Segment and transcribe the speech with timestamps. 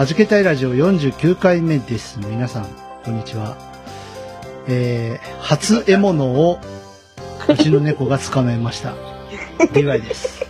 [0.00, 2.18] はじけたいラジオ49回目です。
[2.20, 2.66] 皆さん、
[3.04, 3.54] こんにちは。
[4.66, 6.58] えー、初獲物を、
[7.46, 8.94] うちの猫が捕まえました。
[9.74, 10.46] リヴァイです。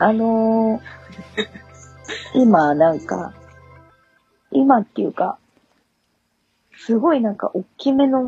[0.00, 3.32] あのー、今なんか、
[4.50, 5.38] 今っていうか、
[6.76, 8.26] すごいなんか大きめの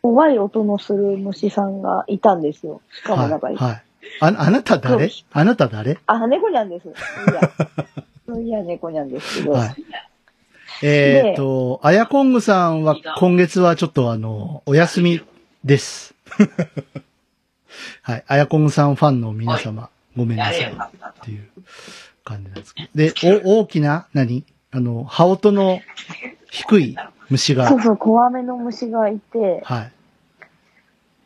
[0.00, 2.80] 怖い音のする虫さんがいたんですよ。
[2.90, 3.56] しかもなんか、はい。
[3.56, 3.85] はい。
[4.20, 5.10] あ、あなた誰？
[5.32, 5.98] あなた誰？
[6.06, 6.88] あ、猫にゃんです。
[6.88, 6.90] い
[8.32, 9.74] や、 いや猫にゃんですけど、はい。
[10.82, 15.22] えーと、あやこんぐさんは今月はちょっとあの、お休み
[15.64, 16.14] です。
[18.02, 18.24] はい。
[18.26, 20.64] あやこんぐさんファンの皆様、ごめんなさい。
[20.64, 21.48] っていう
[22.24, 22.88] 感じなんですけど。
[22.94, 24.44] で、お、大きな、何？
[24.72, 25.80] あの、羽音の
[26.50, 26.96] 低い
[27.30, 29.92] 虫がそう、そう、怖めの虫がいて、はい。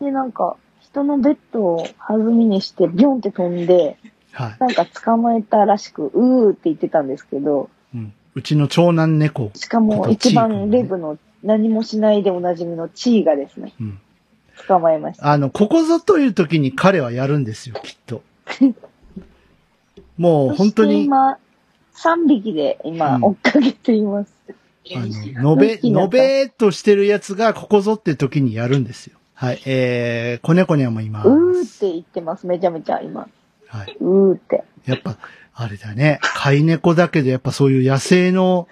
[0.04, 0.56] で、なんか、
[0.92, 3.96] 人のベッドを弾みにして、ビョンって飛んで、
[4.32, 4.56] はい。
[4.60, 8.12] なんか捕まえたらしく、うーって言ってたんですけど、うん。
[8.34, 9.50] うちの長男猫。
[9.54, 14.00] しかも一番レブの何もしないでおなじみのチーがですね、うん。
[14.66, 15.30] 捕まえました。
[15.30, 18.22] あの、ここぞという時に彼はやるんですよ、きっと。
[20.18, 21.38] もう本当そしてに、今、
[21.94, 24.32] 3匹で今うん追っかけています。
[24.94, 25.00] あ
[25.40, 29.19] の、のべ、のべーっとしてるやつがここぞって時にやるんですよ。
[29.40, 29.62] はい。
[29.64, 31.28] えー、子猫にゃんもいます。
[31.28, 33.26] うーって言ってます、めちゃめちゃ今。
[33.68, 33.96] はい。
[33.98, 34.64] うーって。
[34.84, 35.16] やっぱ、
[35.54, 36.18] あれだね。
[36.20, 38.68] 飼い猫だけど、やっぱそういう野生の、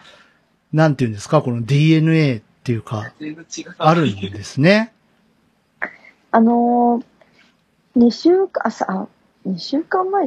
[0.75, 3.15] なんていうんですか、この DNA っていうか、
[3.78, 4.92] あるんですね。
[6.32, 9.09] あのー、2週間、あ、さ、あ
[9.48, 10.26] 2週間前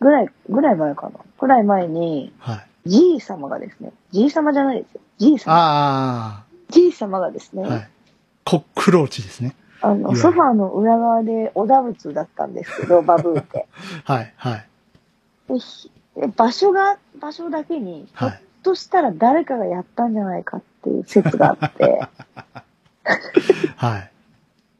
[0.00, 1.20] ぐらい、ぐらい前かな？
[1.38, 2.54] ぐらい前に、は
[2.86, 2.88] い。
[2.88, 5.00] じい様がですね、じい様じゃないですよ。
[5.18, 5.52] じい様。
[5.54, 7.90] あじい様がですね、あ、はい。
[8.46, 9.54] コックローチですね。
[9.84, 13.66] あの、ソファーの裏側でおだぶつだったんですけど、 バブーって。
[14.04, 14.66] はい、はい。
[16.20, 18.42] で場所が、場所だけに、ひょっはい。
[18.62, 22.00] としたら誰かがやったんじゃないかっていう説があって、
[23.76, 24.10] はい。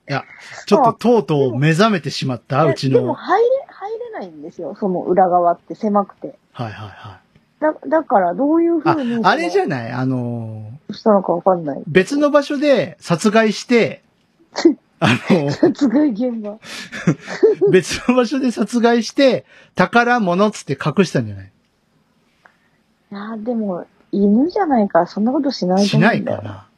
[0.09, 0.25] いや、
[0.67, 3.15] ちょっととうとう目覚めてしまった、うちでもの。
[3.15, 6.39] 入れ、入れないんですよ、その裏側って狭くて。
[6.53, 7.25] はい、はい、はい。
[7.61, 11.83] だ、だからどういうあ風に、、あれじゃんないあのーしたのかわかんない。
[11.87, 14.03] 別の場所で殺害して、
[15.07, 16.59] あの、殺害現場。
[17.71, 19.45] 別の場所で殺害して、
[19.75, 21.53] 宝物っつって隠したんじゃない？
[23.13, 26.39] いや、でも、犬じゃないからそんなことしないとし思うんだよ。
[26.39, 26.69] ないかな。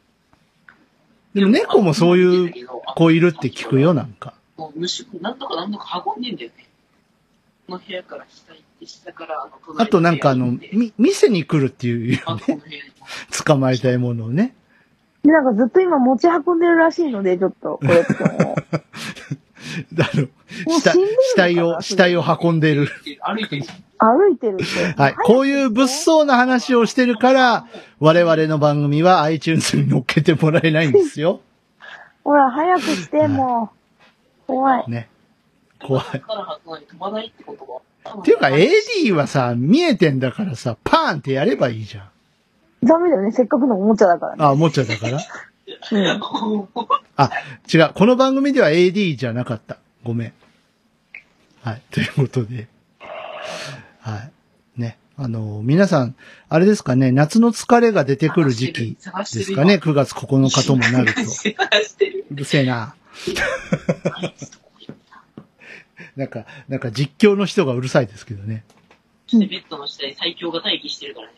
[1.33, 4.33] でも猫もそういう子いるって聞くよ、なんか。
[4.57, 6.65] もう虫、なんとかなんとか運んでんだよね。
[7.67, 12.63] この部屋から下行って、下からあの、あとなんかあのみ、店に来るっていうよあ、このね。
[13.45, 14.53] 捕まえたいものをね。
[15.27, 18.63] で、なんかずっと今持ち運んでるらしいので、ちょっと、 これってもう。
[19.99, 20.27] あの、
[20.79, 22.87] 死体を、死体を運んでる。
[23.21, 24.17] 歩いてるじゃん。
[24.17, 25.01] 歩いてるって。
[25.01, 25.15] はい。
[25.15, 27.67] こういう物騒な話をしてるから、
[27.99, 31.41] 我々の番組は iTunes に乗っけてもらえないんですよ。
[32.23, 33.71] ほら、早くして、も
[34.47, 34.47] う。
[34.47, 34.85] 怖い。
[34.87, 35.09] ね。
[35.85, 36.05] 怖い。
[36.21, 38.21] から運ばないと飛ばないってことは。
[38.21, 42.09] っていうか AD はさ、見えてんだからさ、パーンってやればいいじゃん。
[42.83, 44.43] ダメだよね、せっかくのおもちゃだからね。
[44.43, 45.17] あ、おもちゃだから？
[45.91, 46.67] うん。
[47.17, 47.29] あ、
[47.73, 47.91] 違う。
[47.93, 49.77] この番組では AD じゃなかった。
[50.03, 50.33] ごめん。
[51.61, 51.81] はい。
[51.91, 52.67] ということで。
[53.99, 54.31] はい。
[54.79, 54.97] ね。
[55.17, 56.15] あの、皆さん、
[56.47, 61.21] あれですかね、夏の疲れが出てくる時期ですかね、9月9日ともなると。
[61.21, 62.95] うるせえな。
[66.15, 68.63] なんか、なんか実況の人がうるさいですけどね。
[69.33, 71.33] ベッドの下で最強が待機してるからね。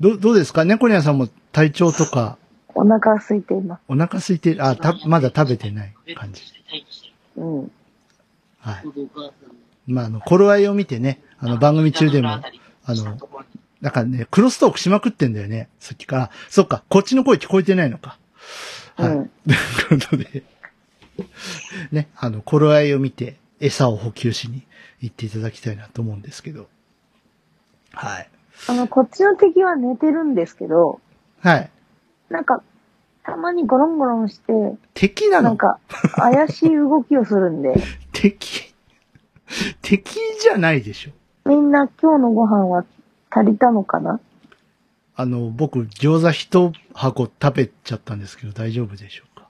[0.00, 0.14] はい。
[0.14, 0.64] ど、どうですか？
[0.64, 2.38] 猫ニャンさんも体調とか、
[2.74, 3.80] お腹空いています。
[3.88, 6.42] お腹空いてる、あ、た、まだ食べてない感じ。
[7.36, 7.72] うん。
[8.60, 8.84] はい。
[9.86, 12.42] まあ、あの、頃合いを見てね、あの、番組中でも、あ
[12.94, 13.18] の、
[13.80, 15.68] なんかね、クロストークしまくってんだよね。
[15.78, 16.30] さっきから。
[16.48, 18.18] そっか、こっちの声聞こえてないのか。
[18.96, 19.12] はい。
[19.12, 19.30] うん
[19.88, 20.42] ということで、
[21.92, 24.66] ね、あの、頃合いを見て、餌を補給しに
[25.00, 26.68] 行っていただきたいなと思うんですけど。
[27.92, 28.28] はい。
[28.68, 31.00] あの、こっちの敵は寝てるんですけど、
[31.40, 31.70] はい。
[32.30, 32.62] なんか、
[33.22, 34.52] たまにゴロンゴロンして、
[34.94, 35.50] 敵なの？
[35.50, 35.78] なんか、
[36.16, 37.74] 怪しい動きをするんで、
[38.12, 38.74] 敵
[39.82, 41.10] 敵じゃないでしょ。
[41.48, 42.84] みんな今日のご飯は
[43.30, 44.20] 足りたのかな？
[45.14, 49.48] あの、僕、餃子一箱食べちゃったんですけど、大丈夫でしょうか？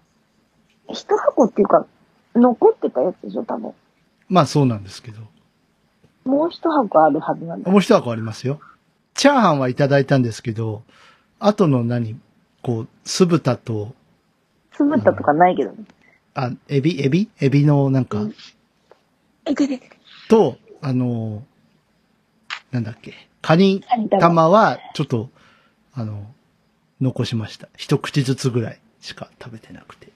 [0.89, 1.87] 一箱っていうか、
[2.35, 3.73] 残ってたやつでしょ、多分。
[4.29, 5.21] まあそうなんですけど。
[6.25, 7.71] もう一箱あるはずなんだ。
[7.71, 8.61] もう一箱ありますよ。
[9.17, 10.83] チャーハンはいただいたんですけど、
[11.39, 12.21] 後の何？
[12.63, 13.95] こう、酢豚と、
[14.73, 15.85] つぶったとかないけどね。
[16.35, 17.03] あ、エビ？
[17.03, 17.31] エビ？
[17.41, 18.27] エビのなんか、
[19.47, 19.91] え、ででで。
[20.29, 21.43] と、あの、
[22.73, 23.15] なんだっけ？
[23.41, 25.31] カニ玉玉は、ちょっと、
[25.95, 26.27] あの、
[27.01, 27.69] 残しました。
[27.77, 30.09] 一口ずつぐらいしか食べてなくて。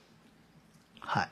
[0.99, 1.29] はい。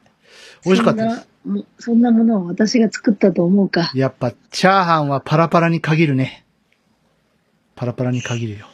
[0.65, 1.27] 美味しかったです。
[1.37, 3.91] そんなもそんなものを私が作ったと思うか。
[3.93, 6.45] やっぱ、チャーハンはパラパラに限るね。
[7.79, 8.67] パラパラに限るよ。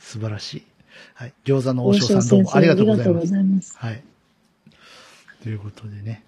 [0.00, 0.62] 素晴らしい。
[1.14, 1.34] はい。
[1.44, 3.28] 餃子の王将さんどうもありがとうございます。
[3.28, 3.78] います。
[3.78, 4.02] はい。
[5.44, 6.24] ということでね。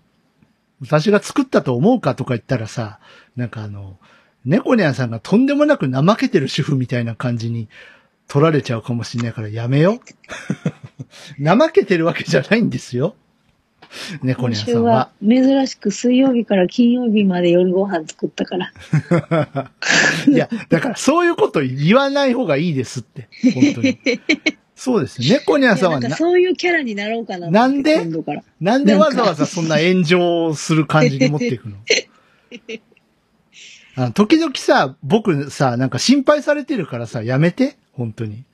[0.80, 3.00] 私が作ったと思うかとか言ったらさ、
[3.34, 3.98] なんかあの、
[4.44, 7.68] 猫ニャンさんがとんでもなく怠けてる主婦みたいな感じに
[8.28, 10.00] 取られちゃうかもしれないからやめよう。
[11.44, 13.16] 怠けてるわけじゃないんですよ。
[14.22, 15.44] 猫今ニャンさんは週は。
[15.56, 18.72] 珍しく水曜日から金曜日まで夜ご飯作ったから。
[20.28, 23.28] いや、だからそういうこと言わない方がいいですって。
[23.54, 23.98] 本当に。
[24.74, 25.38] そうですよ。
[25.38, 27.50] 猫ニャンさんはななんかそういうキャラになろうかな。
[27.50, 28.04] なんで？
[28.60, 31.76] なんでわざわざそんな炎上する感じに持っていくの？
[33.98, 37.78] あの時々さ、僕さ、なんか心配されてるからさ、やめて？
[37.92, 38.44] 本当に。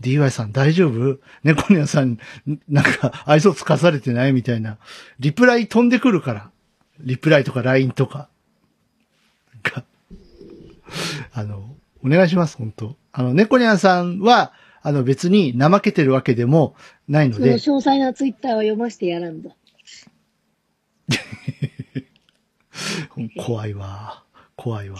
[0.00, 1.18] DY さん大丈夫？
[1.42, 2.18] 猫ニャンさん、
[2.68, 4.32] なんか愛想つかされてない？
[4.32, 4.78] みたいな。
[5.18, 6.50] リプライ飛んでくるから。
[7.00, 8.28] リプライとか LINE とか。
[9.52, 9.84] なんか、
[11.32, 14.52] あの、お願いします、本当あの、猫ニャンさんは、
[14.82, 16.76] あの別に怠けてるわけでも
[17.08, 19.50] ないのそので、詳細なツイッターを読ませてやらんと。
[23.36, 24.22] 怖いわ。
[24.54, 24.98] 怖いわ。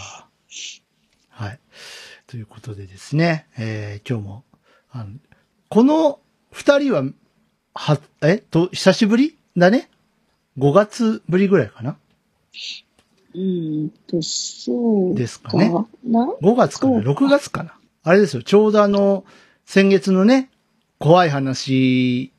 [1.28, 1.60] はい。
[2.26, 4.44] ということでですね、えー今日も、
[4.90, 5.06] あの、
[5.68, 7.04] この二人は、
[7.74, 9.90] は、えと、久しぶりだね
[10.58, 11.96] ?5 月ぶりぐらいかな？
[13.34, 15.70] うーんと、そうですかね
[16.04, 17.02] な ?5 月かな？
[17.02, 17.74] そう ?6 月かな？
[18.02, 19.24] あれですよ、ちょうどあの、
[19.64, 20.50] 先月のね、
[20.98, 22.32] 怖い話、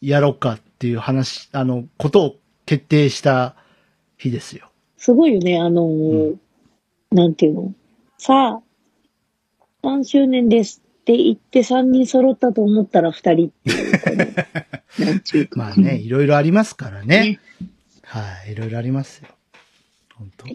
[0.00, 3.56] やろうかっていう話、あの、ことを決定した
[4.16, 4.70] 日ですよ。
[4.96, 6.36] すごいよね、あのー
[7.10, 7.72] なんていうの？
[8.18, 8.60] さ
[9.82, 14.10] あ、3周年ですって言って3人揃ったと思ったら2人っていう、こ
[15.00, 15.58] のなんちゅうか。
[15.58, 17.40] まあね、いろいろありますからねね。
[18.02, 19.28] はい、いろいろありますよ。
[20.16, 20.46] 本当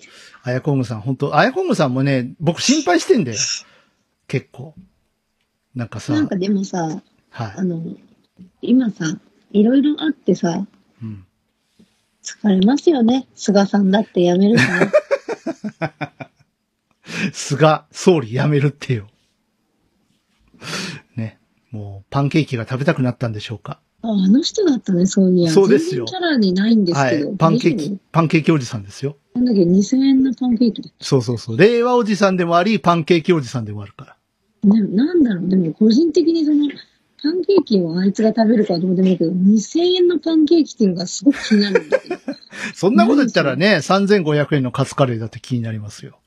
[0.43, 3.37] あやこんぐさん、本当あやこんぐさんもね、僕心配してんだよ。
[4.27, 4.75] 結構。
[5.73, 7.01] なんかさ、なんかでもさ、
[7.31, 7.53] はい。
[7.55, 7.81] あの、
[8.61, 9.05] 今さ、
[9.53, 10.67] いろいろあってさ、
[11.01, 11.25] うん。
[12.23, 13.25] 疲れますよね。
[13.33, 14.91] 菅さんだって辞めるしね。
[17.33, 19.07] 菅総理辞めるってよ。
[21.15, 21.39] ね。
[21.71, 23.79] もう、パンケーキが食べたくなったんでしょうか？
[24.01, 25.51] あ、あの人だったね、そういや。
[25.51, 27.31] そうですよキャラにないんですはけど。
[27.31, 27.37] い。
[27.37, 29.15] パンケーキ、パンケーキおじさんですよ。
[29.33, 30.89] 夫なんだっけ、2000円のパンケーキだ。
[30.99, 31.57] そうそうそう。
[31.57, 34.17] 令和おじさんでもあり、パンケーキおじさんでもあるから。
[34.69, 36.67] ね、なんだろう、でも個人的にその、
[37.21, 42.15] パンケーキをあいつが食べるかどうでもいいけど、2000円のパンケーキっていうのがすごく気になるんだけど。
[42.75, 46.19] そんなこと言ったらね、3500円のカツカレーだって気になりますよ。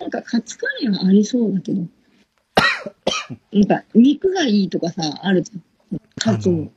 [0.00, 1.82] なんかカツカレーはありそうだけど。
[3.52, 6.00] なんか、肉がいいとかさ、あるじゃん。
[6.18, 6.72] カツも。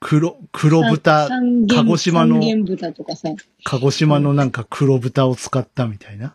[0.00, 1.28] 黒、黒豚、
[1.68, 3.28] 鹿児島の三元豚とかさ。
[3.64, 6.34] 鹿児島のなんか黒豚を使ったみたいな。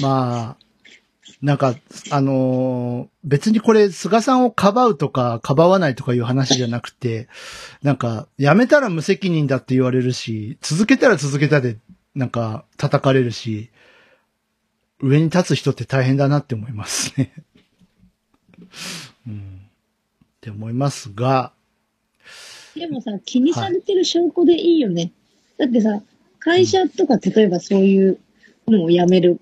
[0.00, 0.64] まあ、
[1.42, 1.74] なんか、
[2.10, 7.28] あのー別にこれ、菅さんをかばうとか、かばわないとかいう話じゃなくて、
[7.82, 11.78] なんか、やめたら無責任だって言われるし、続けたら続けたで、
[12.14, 13.70] なんか、叩かれるし、
[15.00, 17.32] 上に立つ人って大変だなって思いますね。
[19.26, 19.60] うん。
[19.64, 21.52] って思いますが、
[22.74, 25.12] でもさ、気にされてる証拠でいいよね。
[25.58, 26.02] だってさ、
[26.40, 28.18] 会社とか例えばそういう
[28.68, 29.40] のを辞める、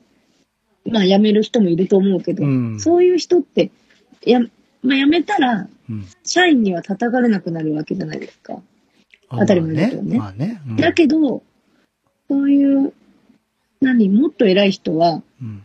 [0.85, 3.71] まあ辞める人もいると思うけど、うんそういう人って、
[4.25, 4.41] や、
[4.83, 6.07] まあ辞めたら、うん。
[6.25, 8.61] 社員には叩かれなくなるわけじゃないですか。
[9.31, 10.61] 当たり前だけどねまあね。
[10.67, 10.83] まあね。
[10.83, 11.43] だけど、
[12.29, 12.93] そういう、
[13.81, 15.63] 何、もっと偉い人は、うん。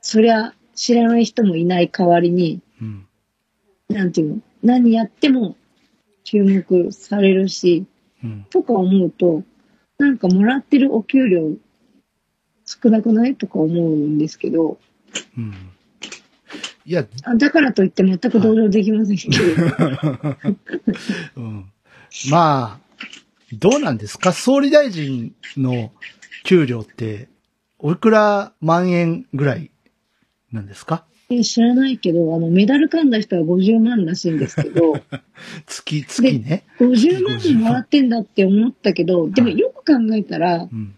[0.00, 2.62] そりゃ知らない人もいない代わりに、うん。
[3.88, 5.56] なんていうの、何やっても
[6.24, 7.86] 注目されるし、
[8.22, 8.46] うん。
[8.50, 9.42] とか思うと、
[9.98, 11.52] なんかもらってるお給料
[12.66, 13.34] 少なくない？
[13.36, 14.78] とか思うんですけど、
[15.36, 15.54] うん。
[16.84, 19.34] いや、あだからといって全く同情できませんけど、
[21.36, 21.64] うん。
[22.30, 22.80] まあ、
[23.52, 24.32] どうなんですか？
[24.32, 25.92] 総理大臣の
[26.44, 27.28] 給料って、
[27.78, 29.70] おいくら万円ぐらい
[30.52, 31.06] なんですか？
[31.30, 34.94] え知らないけど、あの、メダル噛んだ人は50万らしいんですけど、
[35.66, 36.64] 月、月ね。
[36.78, 40.94] 50万ももらってんだって思ったけど、でもよく考えたら、うん。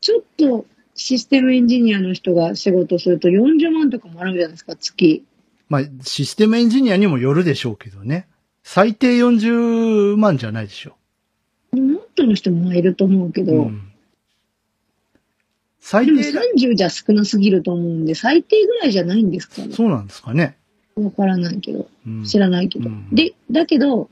[0.00, 5.24] ちょっとシステムエンジニアの人が仕事すると40万とかもらうじゃないですか、月。
[5.68, 8.28] まあ、システムエンジニアにもよるでしょうけどね。
[8.62, 10.96] 最低40万じゃないでしょ
[11.72, 13.46] もっとの人もいると思うけう。
[13.46, 13.87] ど、うん。
[15.80, 19.72] 最でも低だ、30じゃ少なすぎると思うんで、最低ぐらいじゃないんですかね。
[19.72, 20.56] そうなんですかね。
[20.96, 22.24] わからないけど、うん。
[22.24, 22.88] 知らないけど。
[22.88, 24.10] うんで、だけど、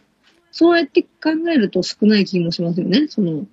[0.53, 1.09] そうやって考
[1.53, 3.09] えると少ない気もしますよね。
[3.09, 3.47] その、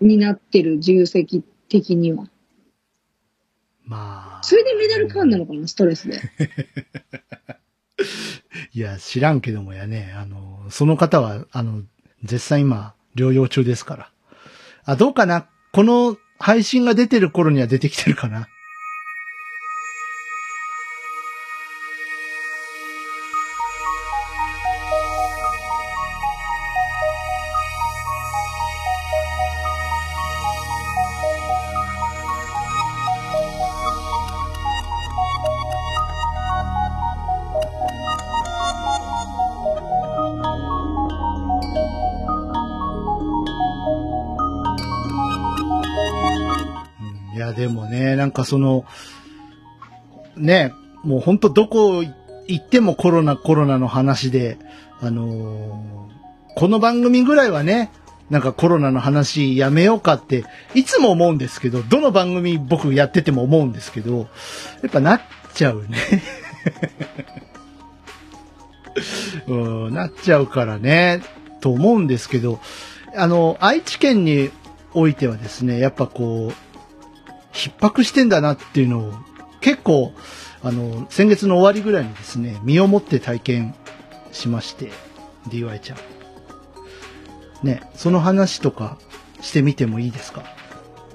[0.00, 2.28] 担ってる重責的には。
[3.84, 4.42] まあ。
[4.42, 6.20] それでメダル噛んだのかな、ストレスで。
[8.74, 11.82] いや、知らんけどもやね、あの、その方は、あの、
[12.24, 14.10] 絶賛今、療養中ですから。
[14.84, 18.48] あ、どうかなこの配信が出てる頃には出てきてるかな。
[48.52, 48.84] その、
[50.36, 54.58] ね、もうほんとどこ行ってもコロナコロナの話で、
[55.00, 56.12] あのー
[56.54, 57.90] この番組ぐらいはね、
[58.28, 60.44] なんかコロナの話やめようかって、
[60.74, 64.28] いつも思うんですけど、どの番組僕やってても思うんですけど、
[64.82, 65.22] やっぱなっ
[65.54, 65.98] ちゃうね。
[69.48, 69.54] う
[69.90, 71.22] ん、なっちゃうからね、
[71.62, 72.60] と思うんですけど、
[73.16, 74.50] あの、愛知県に
[74.92, 76.71] おいてはですね、やっぱこう、
[77.52, 79.12] 逼迫してんだなっていうのを、
[79.60, 80.12] 結構、
[80.62, 83.74] あの、先月の終わりぐらいにですね、身をもって体験
[84.32, 84.90] しまして、
[85.48, 85.98] DY ちゃん。
[87.66, 88.98] ね、その話とか
[89.40, 90.42] してみてもいいですか？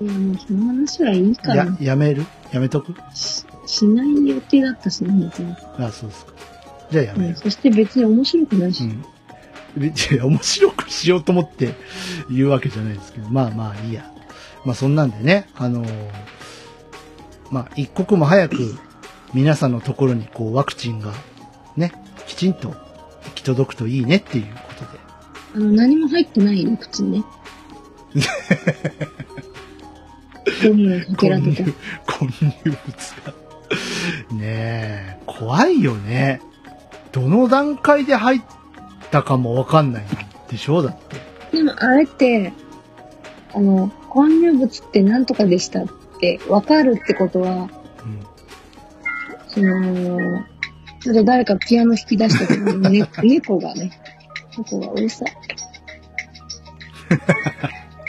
[0.01, 2.25] いや、もうその話はいいかやな。、やめる？
[2.51, 2.94] やめとく？
[3.13, 6.34] ししない予定だったしね、本当にあ、そうですか。
[6.91, 7.36] じゃあやめるうん。。
[7.36, 8.84] そして別に面白くないし。
[8.84, 9.06] うん。
[9.75, 11.74] 別に面白くしようと思って
[12.32, 14.10] 言うわけじゃないですけど、まあまあいいや。
[14.67, 16.12] まあそんなんでね、あのー
[17.50, 18.77] まあ一刻も早く
[19.33, 21.13] 皆さんのところにこうワクチンが
[21.77, 21.93] ね、
[22.27, 22.75] きちんと行
[23.33, 25.00] き届くといいねっていうことで。
[25.55, 27.24] あの、何も入ってないワクチンね。
[30.62, 31.39] ゴムのかけら。
[31.39, 33.33] 混入物が。
[34.36, 36.41] ねえ、怖いよね。
[37.13, 38.41] どの段階で入っ
[39.12, 40.07] たかもわかんないん
[40.51, 41.21] でしょだって。
[41.55, 42.51] でも、あれって、
[43.53, 45.87] あの、混入物って何とかでしたっ
[46.19, 47.69] て分かるってことは、うん。
[49.47, 50.43] その、
[51.01, 53.91] ちょっと誰かピアノ弾き出したけど、ね、 猫がね、
[54.57, 55.33] 猫がうるさい。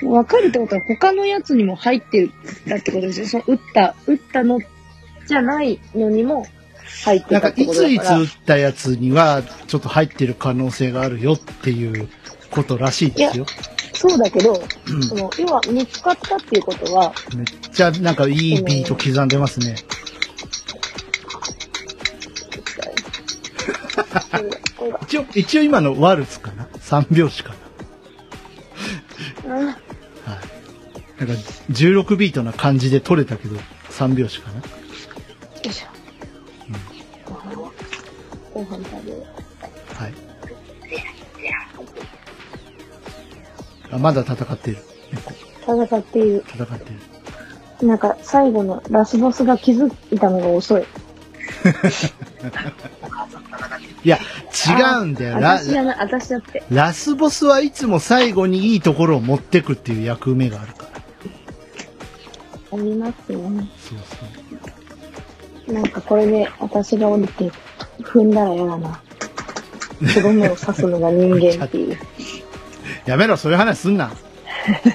[0.02, 2.30] 分かるってことは他のやつにも入ってる
[2.66, 3.26] だってことですよ。
[3.26, 4.60] その打った、打ったの
[5.26, 6.46] じゃないのにも
[7.04, 8.20] 入ってたっていことだから。
[8.20, 12.08] ついつ打ったやつには、ちょっと入ってる可能性があるよっていう
[12.50, 13.46] ことらしいですよ。
[13.98, 19.74] そうだけど、うんその、要は見つかったっていうことは、めっちゃ、なんかいいビート刻んでますね。
[25.02, 27.56] 一応、一応今のワルツかな ?3 拍子か
[29.44, 29.76] あなはい。
[31.18, 33.56] なんか、16ビートな感じで取れたけど、
[33.90, 34.58] 3拍子かな？
[34.58, 34.62] よ
[35.64, 35.88] いしょ。
[38.54, 38.97] ご飯食べ
[43.92, 44.78] あ、まだ戦ってる。
[45.12, 45.30] 猫。
[45.82, 45.84] う。
[45.84, 46.44] 戦っている。
[46.46, 46.90] 戦って
[47.80, 47.86] る。
[47.86, 50.82] なんか、最後のラスボスが気づいたのが遅い。
[54.04, 54.20] いや、違
[55.02, 55.38] うんだよ。
[55.40, 56.62] ラ私じゃない、私だって。
[56.70, 60.88] ラスボスはいつも最後にいいところを持ってくっていう役目があるから。
[62.70, 63.68] ありますよね。
[63.78, 65.72] そうそう。
[65.72, 67.50] なんかこれで私が降りて
[68.00, 69.00] 踏んだら嫌だな。
[70.14, 71.98] とどめを刺すのが人間っていう。
[73.08, 74.10] やめろ、そういう話すんな。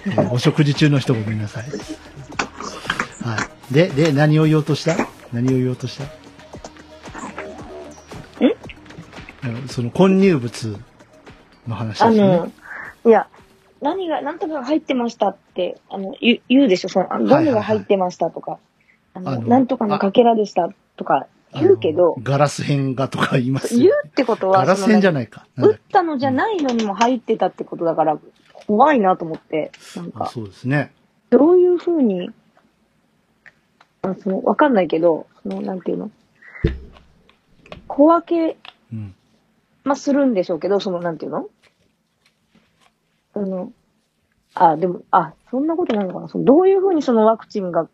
[0.05, 1.63] え ーお食事中の人ごめんなさい。
[1.63, 3.37] は
[3.71, 3.73] い。
[3.73, 4.95] で、で、何を言おうとした？
[5.31, 6.03] 何を言おうとした？
[9.49, 10.77] んその混入物
[11.67, 12.17] の話ですあね。
[12.19, 12.51] の、
[13.05, 13.27] いや、
[13.81, 18.59] 何が、なんとかが入ってましたって、あの、言う言うでしょ、その、ゴムが入ってましたとか、
[19.15, 25.45] あの、あのなんとかのかけらでしたとか言うけどガラス片がとか言いますよ言うってことは、ガラス片じゃないか。
[25.55, 28.19] なん撃ったのじゃないのにも入ってたってことだから、
[28.67, 30.93] 怖いなと思って、なんあか、そうですね。
[31.29, 32.31] どういう風に、
[34.01, 36.11] あその、わかんないけど、その、なんていうの
[37.87, 38.57] 小分け、
[38.91, 39.15] うん。
[39.83, 41.49] まあ、するんでしょうけど、その、なんていうの
[43.33, 43.71] あの、
[44.53, 47.87] あ、でも、あ、そんなことないのかなそのどういう風にそのワクチンが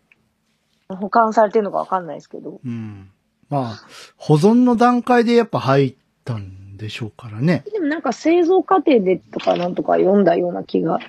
[0.90, 2.60] 保管されてるのかわかんないですけど。
[2.64, 3.10] うん。
[3.50, 3.80] まあ、
[4.18, 7.64] 保存の段階でやっぱ入ったんでしょうからね。
[7.72, 11.00] でもなんか製造過程でとかなんとか読んだような気が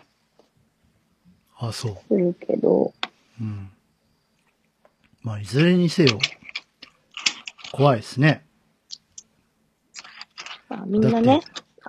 [1.57, 1.97] あ、そう。
[2.09, 2.95] するけど、
[3.41, 3.71] うん。
[5.23, 6.19] まあ、いずれにせよ、
[7.73, 8.43] 怖いですね。
[10.71, 11.43] まあ、みんなね。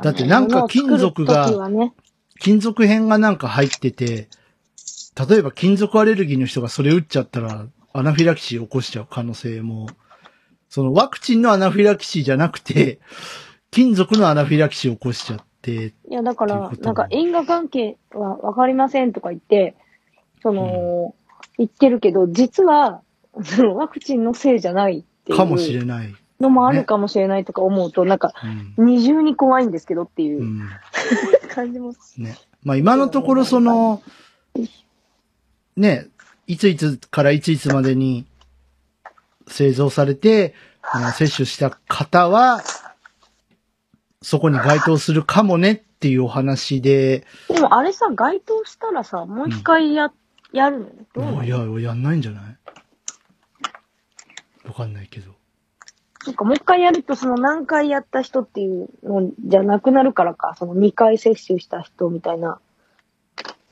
[0.03, 1.49] だってなんか金属が
[2.39, 4.27] 金属片がなんか入ってて、
[5.29, 9.87] 例えば金属アレルギーの人がそれ打っちゃったら、アナフィラキシー起こしちゃう可能性も、
[10.71, 13.01] そのワクチンのアナフィラキシーじゃなくて、
[13.71, 19.75] 金属のアナフィラキシー起こしちゃって、いや、だからなんか因果関係はわかりませんとか言って、
[20.41, 21.13] その、
[21.57, 23.01] 言ってるけど、実は、
[23.43, 26.15] そのワクチンのせいじゃないっていうかもしれない。
[26.39, 28.33] のもあるかもしれないとか思うと、なんか、
[28.77, 28.85] うん。
[28.85, 30.69] 二重に怖いんですけどっていううん
[31.53, 31.93] 感じも。
[32.17, 32.37] ね。
[32.63, 34.01] まあ今のところその、
[35.75, 36.07] ね、
[36.47, 38.25] いついつからいついつまでに
[39.51, 42.61] 製造されて、あの接種した方は、
[44.21, 50.11] そこに該当するかもねっていうお話で、でもあれさ、該当したらさ、もう一回や、
[50.51, 51.43] やるのどうなの？
[51.43, 51.57] いや、
[51.89, 52.43] やんないんじゃない？
[54.67, 55.31] わかんないけど。
[56.25, 62.59] なんかもう一回やると、その何回やった人っていうのじゃなくなるからか、その2回接種した人みたいな、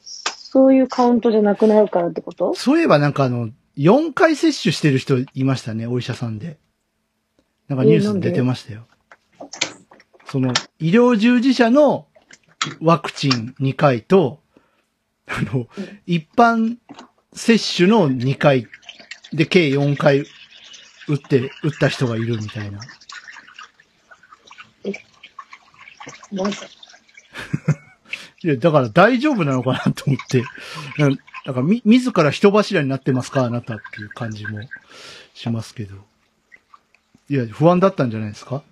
[0.01, 2.55] そういうカウントじゃなくなるからってこと？
[2.55, 6.59] そういえばなんかあの、4回接種してる人いましたね、お医者さんで。
[7.69, 8.85] なんかニュースに出てましたよ。
[10.25, 12.07] その、医療従事者の
[12.81, 14.41] ワクチン2回と、
[15.27, 15.67] あの、
[16.05, 16.75] 一般
[17.31, 18.67] 接種の2回
[19.31, 20.25] で計4回
[21.07, 22.79] 打って、打った人がいるみたいな。
[26.33, 26.65] なんか、
[28.43, 30.43] いや、だから大丈夫なのかなと思って。
[31.49, 34.59] なんだからみ、自ら人柱になってますかあなたっていう感じも
[35.33, 35.95] しますけど。
[37.29, 38.63] いや、不安だったんじゃないですか？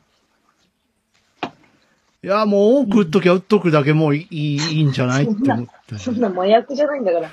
[2.24, 7.30] いや、もう多く打っときゃ打っとくだけもういいいいんじゃないって思ったそんな麻薬じゃないんだから。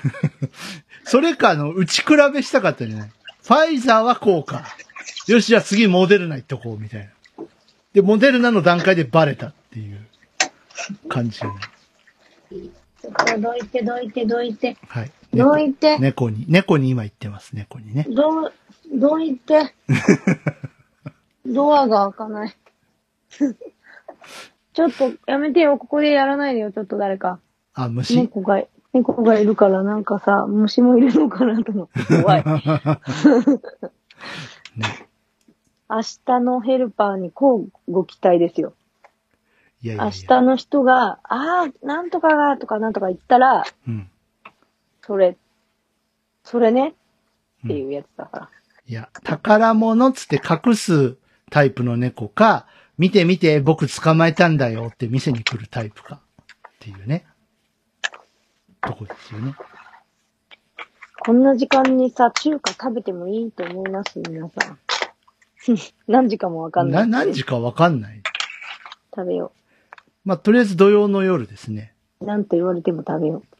[1.03, 3.09] それか、あの、打ち比べしたかったんじゃない？
[3.43, 4.65] ファイザーはこうか。
[5.27, 7.01] よし、じゃあ次モデルナ行っとこう、みたい
[7.37, 7.45] な。
[7.93, 9.99] で、モデルナの段階でバレたっていう
[11.09, 12.69] 感じじゃない？
[13.01, 14.77] ちょっとどいてどいてどいて。
[14.87, 15.11] はい。
[15.35, 15.97] どいて？
[15.99, 18.05] 猫に、猫に今言ってます、猫にね。
[18.09, 18.51] ど、
[18.93, 19.73] どいて？
[21.45, 22.55] ドアが開かない。
[24.73, 25.77] ちょっとやめてよ。
[25.77, 26.71] ここでやらないでよ。
[26.71, 27.39] ちょっと誰か。
[27.73, 28.61] あ、虫、猫が、
[28.93, 32.43] 猫がいるからなんかさ、虫もいるのかなと思って怖い。
[34.75, 35.07] ね。
[35.89, 38.73] 明日のヘルパーにこうご期待ですよ。
[39.81, 40.11] いやいやいや。
[40.13, 44.09] 明日の人が、ああ、なんとかが、とかなんとか言ったら、うん。
[45.05, 45.37] それ、
[46.43, 46.95] それね、
[47.63, 48.49] うんっていうやつだから。
[48.85, 51.17] いや、宝物つって隠す
[51.49, 56.21] タイプの猫か、見て見て僕捕まえたんだよって店に来るタイプか。
[56.69, 57.25] っていうね。
[58.81, 59.55] とこですよね。
[61.25, 64.19] こんな時間にさ、中華食べてもいいと思います？
[64.19, 64.79] 皆さん。
[66.07, 66.99] 何時かもわかんな。
[66.99, 68.21] ない何時かわかんない。
[69.15, 69.51] 食べよ
[70.23, 71.95] まあ、とりあえず土曜の夜ですね。
[72.21, 72.25] う。
[72.25, 73.54] なんと言われても食べよう。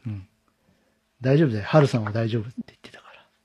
[1.20, 1.24] うん。
[1.24, 1.64] 大丈夫だよ。
[1.66, 3.04] 春さんは大丈夫って言ってたか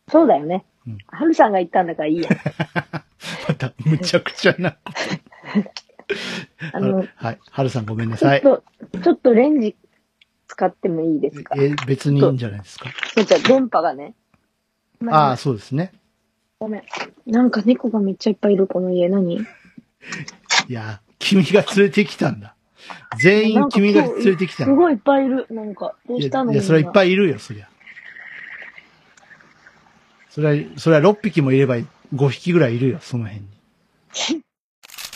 [0.09, 0.97] そうだよねうん。
[1.07, 2.29] はるさんが言ったんだからいいや。
[2.29, 2.37] ら。
[3.47, 4.77] また、むちゃくちゃな。
[6.73, 7.39] あの、はい。
[7.51, 8.39] 春さんごめんなちょさい。
[8.39, 8.63] っと、
[9.03, 9.75] ちょっとレンジ
[10.47, 11.55] 使ってもいいですか？
[11.57, 12.89] え、別にいいんじゃないですか？
[13.15, 14.15] ちょっと電波がね。
[15.09, 15.93] ああ、そうですね。
[16.59, 16.83] ごめん。
[17.25, 19.07] なんか猫がめっちゃいっぱいいる、この家。
[19.09, 19.35] 何？
[19.37, 19.43] い
[20.67, 22.55] や、君が連れてきたんだ。
[23.19, 24.65] 全員君が連れてきた。
[24.65, 25.47] すごいいっぱいいる。
[25.49, 26.53] なんか、どうしたの？
[26.53, 27.67] いやそれはいっぱいいるよ、そりゃ。
[30.29, 31.75] それは、それは6匹もいれば
[32.15, 33.47] 5匹ぐらいいるよ、その辺に。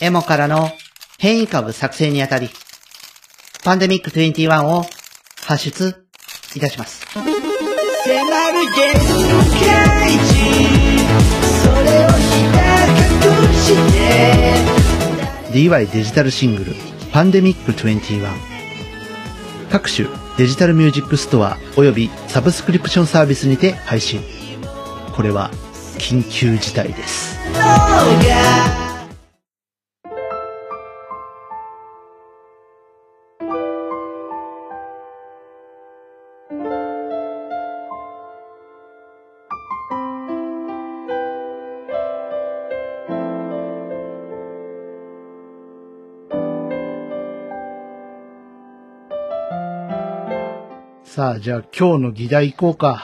[0.02, 0.70] エモからの
[1.18, 2.50] 変異株作成にあたり、
[3.64, 4.84] パンデミック21を
[5.46, 6.04] 発出
[6.54, 7.06] いたします。
[7.14, 7.26] 迫る
[8.76, 10.28] 限界値
[11.62, 12.56] それをひた
[13.26, 13.98] 隠して
[15.52, 16.74] DY デジタルシングル、
[17.16, 18.20] パンデミック21。
[19.70, 24.20] 各種デジタルミュージックストアおよびサブスクリプションサービスにて配信。
[25.14, 25.50] これは
[25.96, 27.38] 緊急事態です。
[51.16, 53.02] さあ、じゃあ今日の議題行こうか。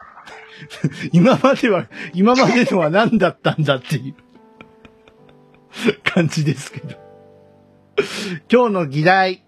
[1.12, 4.14] 今までは、今までのは何だったんだっていう
[6.04, 6.94] 感じですけど。
[8.52, 9.42] 今日の議題。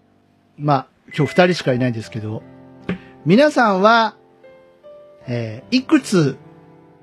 [0.57, 2.41] まあ、今日二人しかいないんですけど、
[3.23, 4.15] 皆さんは、
[5.27, 6.39] えーいくつ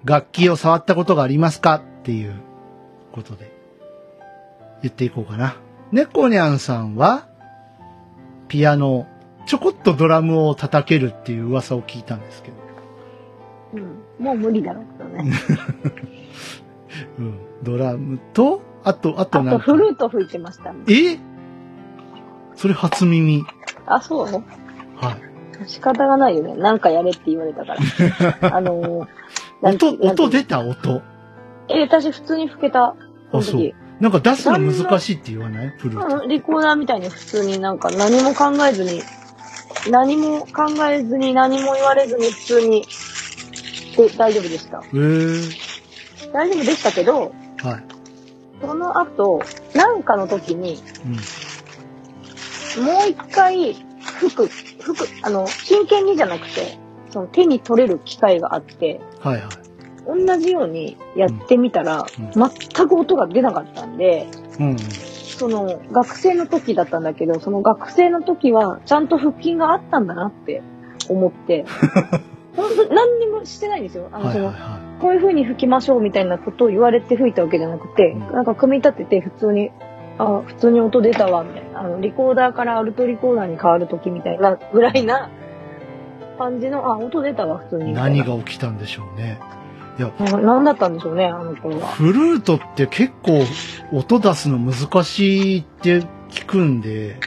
[0.05, 2.35] 楽器を触ったことがありますかっていう
[3.13, 3.53] ことで
[4.83, 5.55] 言っていこうかな。
[5.93, 7.29] 猫ニャンさんは、
[8.49, 9.07] ピアノ、
[9.47, 12.57] ちょこっとドラムを叩けるっていう噂を聞いたんですけど。
[13.75, 14.25] うん。
[14.25, 15.33] もう無理だろうけどね。
[17.19, 17.39] うん。
[17.63, 19.65] ドラムと、あと、あとあとなんか。
[19.65, 20.81] フルート吹いてましたね。
[20.89, 21.19] え？
[22.55, 23.45] それ初耳。
[23.87, 24.27] あ、そう？
[24.27, 24.41] は
[25.13, 25.69] い。
[25.69, 26.55] 仕方がないよね。
[26.55, 27.79] なんかやれって言われたから。
[28.57, 29.09] あのー、
[29.63, 31.03] なん音、なん音出た音？
[31.69, 32.95] え、私普通に吹けた。
[33.33, 33.73] そあ、そう。
[34.01, 35.69] なんか出すの難しいって言わない？
[35.79, 36.23] フルート。
[36.23, 39.01] うんリコーダーみたいに普通になんか何も考えずに、
[39.91, 42.83] 何も考えずに何も言われずに普通に、
[43.97, 44.83] で、大丈夫でした。
[46.33, 47.85] 大丈夫でしたけど、はい。
[48.61, 49.43] その後、
[49.75, 50.83] なんかの時に、
[52.77, 52.85] うん。
[52.85, 53.75] もう一回、
[54.21, 56.79] 吹く、吹く、あの、真剣にじゃなくて、
[57.11, 60.27] その手に取れる機会があって、はいはい。
[60.27, 64.77] 同じようにやってみたら、うん全く音が出なかったんで、うんうん。
[65.37, 70.63] その、学生の時だったんだけど、その学生の時は、ちゃんと腹筋があったんだなって
[71.09, 71.65] 思って、
[72.57, 74.09] 本当何にもしてないんですよ。
[74.13, 74.53] あの、その、
[75.01, 79.71] こういう風に吹きましょうみたいなことを言われて吹いたわけじゃなくて、うんなんか組み立てて普通に、
[80.19, 81.81] あ、普通に音出たわ、みたいな。
[81.81, 85.29] あの、リコーダーからアルトリコーダーに変わる時みたいなぐらいな
[86.39, 87.93] 感じの、あ、音出たわ、普通に。
[87.93, 89.39] 何が起きたんでしょうね。
[89.99, 91.89] いや、な何だったんでしょうね、あの頃は。
[91.89, 93.43] フルートって結構
[93.93, 97.19] 音出すの難しいって聞くんで、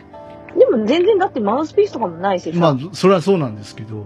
[0.58, 4.06] でも全然だってマウスピースとかもないしさ、まあ、それはそうなんですけど、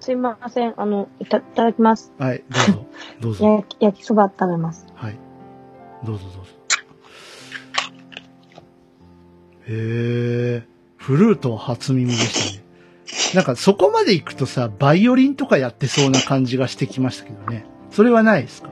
[0.00, 2.12] すいません、あの、いたいただきます。
[2.18, 2.86] はい、どうぞ、
[3.20, 3.46] どうぞ。
[3.46, 4.86] 焼き焼きそば食べます。
[4.94, 5.18] はい。
[6.04, 6.56] どうぞどうぞ。
[9.68, 12.55] へえ、フルートは初耳でしたね。
[13.34, 17.64] なんかそこまで行くとさ、バイオリンとかやってそうな感じがしてきましたけどね。
[17.90, 18.70] それはないですか？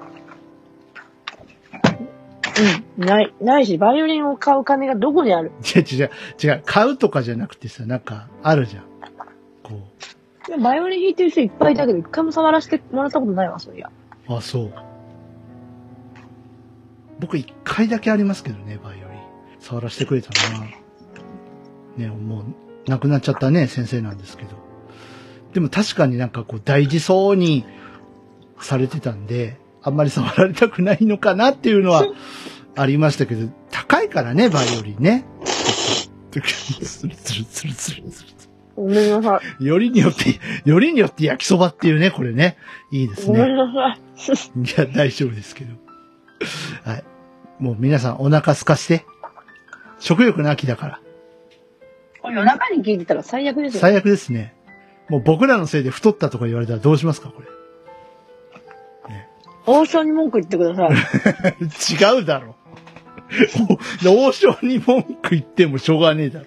[2.99, 3.05] うん。
[3.05, 5.51] ない、ないし、バイオリンを買う金がどこにある？
[5.75, 6.11] 違う違う、
[6.43, 8.85] 違う、買うとかじゃなくてさ、なんか、あるじゃん。
[9.63, 9.81] こ
[10.47, 13.91] でもバイオリン弾いてる人いっぱいいたけど、一回も触らせてもらったことないわ、そういや。
[14.29, 14.35] う。
[14.35, 14.73] あ、そう。
[17.19, 19.09] 僕一回だけありますけどね、バイオリン。
[19.61, 20.67] 触らせてくれたな。
[21.97, 22.45] ね、もう、
[22.87, 24.51] 亡くなっちゃったね、先生なんですけど。
[25.53, 27.65] でも確かになんかこう、大事そうに
[28.59, 32.07] されてたんで、あんまり触られたくないのかなっていうのは
[32.77, 35.25] ありましたけど、高いからね、バイオリンね。
[38.77, 39.65] ごめんなさい。
[39.65, 42.57] よりによって、よりによって焼きそばっていうね、これね。
[42.91, 43.53] いいですごめね。
[43.53, 44.61] んなさい。
[44.61, 45.75] いや、大丈夫ですけど。
[46.83, 47.05] はい。
[47.61, 49.05] もう皆さんお腹空かして。
[50.01, 51.01] 食欲の秋だから。
[52.31, 53.81] 夜中に聞いてたら最悪ですよ。
[53.81, 54.55] 最悪ですね。
[55.09, 57.49] もう僕らのせいで太ったとか言われたらどうしますか、これ。
[59.67, 60.91] 王将に文句言ってください。
[62.17, 62.55] 違うだろ。
[64.07, 66.47] お 王将に文句言ってもしょうがねえだろ。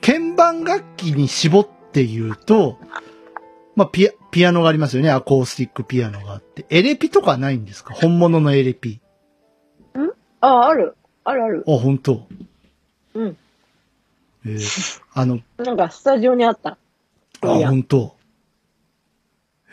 [0.00, 2.78] 鍵盤楽器に絞って言うと、
[3.74, 5.10] まあ、ピア、ピアノがありますよね。
[5.10, 6.64] アコースティックピアノがあって。
[6.70, 7.92] エレピとかないんですか？
[7.94, 9.00] 本物のエレピ。
[10.40, 10.94] あ、ある。
[11.24, 11.64] あるある。
[11.66, 12.28] あ、本当。
[13.14, 13.36] うん。
[14.46, 16.78] えーあの、なんかスタジオにあった。
[17.40, 17.70] あ、や。
[17.70, 18.16] 本当。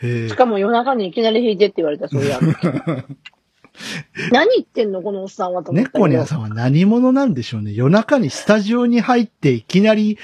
[0.00, 0.34] し。
[0.34, 2.40] かも夜中にいきなり弾いてって言われた、そういや。
[4.32, 5.90] 何言ってんのこのおっさんはと思った。
[5.90, 7.72] 猫ニャンさんは何者なんでしょうね。
[7.72, 10.18] 夜中にスタジオに入っていきなり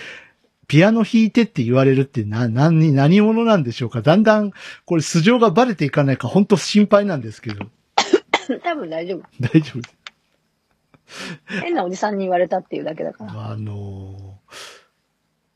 [0.69, 4.01] ピアノ弾いてって言われるってな、何、何者なんでしょうか。
[4.01, 4.53] だんだん、
[4.87, 7.67] これ素性がバレていかないか本当心配なんですけど。
[8.65, 9.23] 多分大丈夫。
[9.39, 9.83] 大丈夫。
[11.61, 13.51] 変なおじさんに言われたっていうだけだから。
[13.51, 14.32] あのー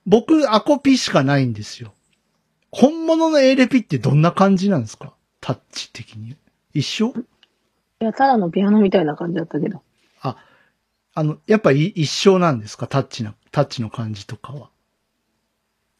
[0.07, 1.92] 僕、アコピしかないんですよ。
[2.71, 5.14] 本物のエレピってどんな感じなんですか？
[5.40, 6.37] タッチ的に。
[6.75, 7.09] 一緒？
[8.01, 9.83] いや、ただのピアノみたいな感じだったけど。
[10.21, 10.37] あ、
[11.14, 12.87] あの、やっぱり一緒なんですか？
[12.87, 14.71] タッチな、タッチの感じとかは。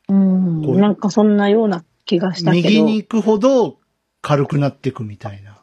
[0.09, 0.81] うん。
[0.81, 2.69] なんかそんなような気がしたけど。
[2.69, 3.79] 右に行くほど
[4.21, 5.53] 軽くなっていくみたいな。
[5.53, 5.57] っ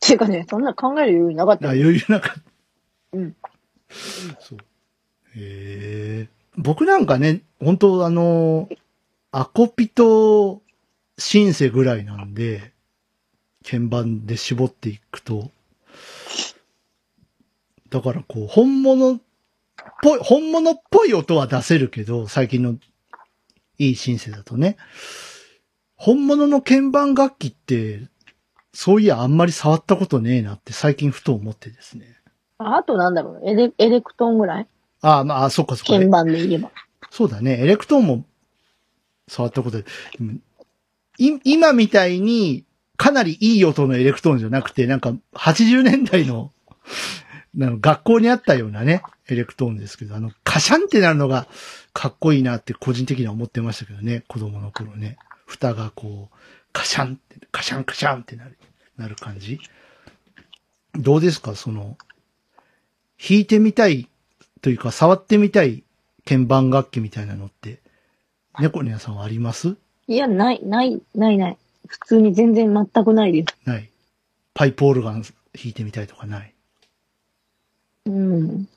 [0.00, 1.82] ていうかね、そんな考える余裕なかったあ、よ。
[1.84, 2.42] 余裕なかった。
[3.12, 3.36] うん。
[4.40, 4.58] そう。
[5.36, 6.28] へえ。
[6.58, 8.68] 僕なんかね、本当あの、
[9.30, 10.60] アコピと
[11.16, 12.72] シンセぐらいなんで、
[13.64, 15.50] 鍵盤で絞っていくと、
[17.90, 19.18] だからこう、本物っ
[20.02, 22.76] ぽい、本物っぽい音は出せるけど、最近の
[23.78, 24.76] いいシンセだとね。
[25.96, 28.08] 本物の鍵盤楽器って、
[28.72, 32.16] そういやあんまり触ったことねえなって最近ふと思ってですね。
[32.58, 34.68] あとなんだろう、エレエレクトンぐらい？
[35.00, 35.92] ああ、まあ、あそっかそっか。
[35.94, 36.70] 鍵盤で言えば。
[37.10, 37.60] そうだね。
[37.62, 38.24] エレクトーンも
[39.28, 39.84] 触ったことで、
[40.20, 40.42] うん
[41.20, 42.64] い今みたいに
[42.96, 46.52] かなりいい音のエレクトーンじゃなくて、なんか80年代の
[47.54, 51.48] なんか学校にあったようなね、エレクトーンですけど、あの、カシャンってなるのが
[51.92, 55.16] かっこいいなって個人的には思ってましたけどね、子供の頃ね。
[55.44, 56.36] 蓋がこう、
[56.72, 58.56] カシャンって、カシャンカシャンってなる、
[58.96, 59.58] なる感じ。
[60.94, 61.56] どうですか？
[61.56, 61.96] その、
[63.18, 64.08] 弾いてみたい
[64.60, 65.84] というか、触ってみたい
[66.26, 67.80] 鍵盤楽器みたいなのって、
[68.58, 69.76] 猫ニャさんはあります？
[70.06, 71.58] いや、ない、ない、ない、ない。
[71.86, 73.56] 普通に全然全くないです。
[73.64, 73.90] ない。
[74.54, 75.32] パイプオルガン弾
[75.66, 76.54] いてみたいとかない？
[78.06, 78.68] うん。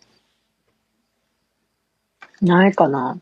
[2.42, 3.20] ないかな。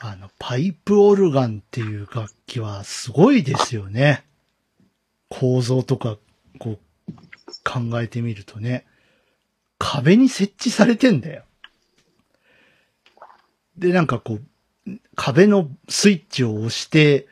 [0.00, 4.24] あの、パイプオルガンっていう楽器はすごいですよね。
[5.28, 6.18] 構造とか、
[6.58, 6.78] こう、
[7.64, 8.86] 考えてみるとね。
[9.78, 11.42] 壁に設置されてんだよ。
[13.76, 14.38] で、なんかこ
[14.86, 17.26] う、壁のスイッチを押して、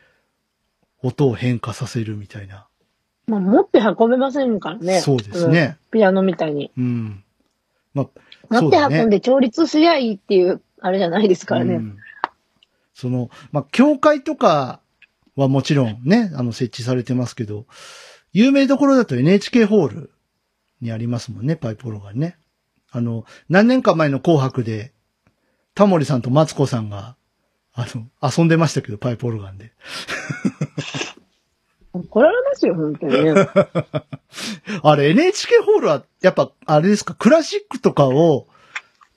[1.02, 2.66] 音を変化させるみたいな。
[3.26, 5.00] まあ、持って運べませんからね。
[5.00, 5.98] そうですねうん。
[5.98, 6.70] ピアノみたいに。
[6.76, 7.24] うん。
[7.94, 8.08] ま
[8.50, 11.74] あ、持って運んで調律すりゃいいっていう、あれじゃないですからね。
[11.74, 11.98] うん
[12.94, 14.80] その、まあ、教会とか
[15.36, 17.66] はもちろんね、あの、設置されてますけど、
[18.32, 20.10] 有名どころだと NHK ホール
[20.84, 22.36] にありますもんね、パイプオルガンね。
[22.92, 24.92] あの、何年か前の紅白で、
[25.74, 27.16] タモリさんとマツコさんが、
[27.72, 29.72] あの、遊んでましたけど、パイプオルガンで。
[31.92, 33.34] 怒られますよ、本当にね。
[34.82, 38.46] あれ、NHK ホールは、やっぱ、あれですか、クラシックとかを、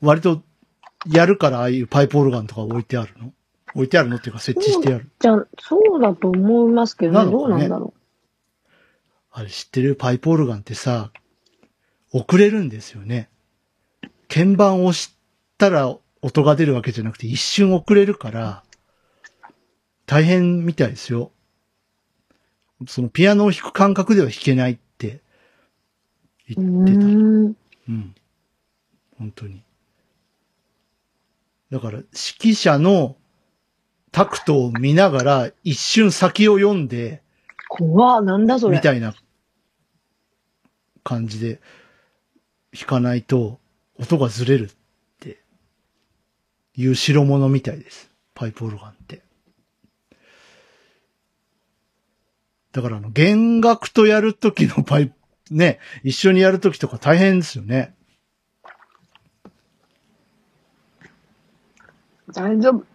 [0.02, 0.42] 割と、
[1.12, 3.34] やるから、ああいうパイプオルガンとか置いてあるの？
[3.76, 5.10] 置いてあるのっていうか、設置してある。
[5.20, 7.32] じゃあ、そうだと思いますけどね。
[7.32, 7.94] どうなんだろ
[9.32, 9.96] あれ知ってる？
[9.96, 11.12] パイプオルガンってさ、
[12.14, 13.30] 遅れるんですよね。
[14.30, 15.16] 鍵盤を押し
[15.58, 18.64] たら音が出るわけじゃなくて一瞬遅れるから、
[20.06, 21.32] 大変みたいですよ。
[22.88, 25.22] そのピアノを弾く感覚では弾けないって
[26.50, 26.56] う。
[26.56, 27.00] 言ってた。
[27.00, 27.56] うーん。
[27.90, 28.16] うん。
[29.18, 29.64] 本当に。
[31.72, 32.08] だから、指
[32.52, 33.18] 揮者の
[34.12, 37.22] タクトを見ながら一瞬先を読んで、
[37.68, 38.78] 怖なんだそれ。
[38.78, 39.14] みたいな
[41.04, 41.60] 感じで
[42.78, 43.60] 弾かないと
[44.00, 44.76] 音がずれるっ
[45.20, 45.40] て
[46.76, 48.12] いう代物みたいです。
[48.36, 49.22] パイプオルガンって。
[52.72, 55.14] だからあの、弦楽とやるときのパイプ、
[55.50, 57.96] ね、一緒にやるときとか大変ですよね。
[62.34, 62.86] 大丈夫。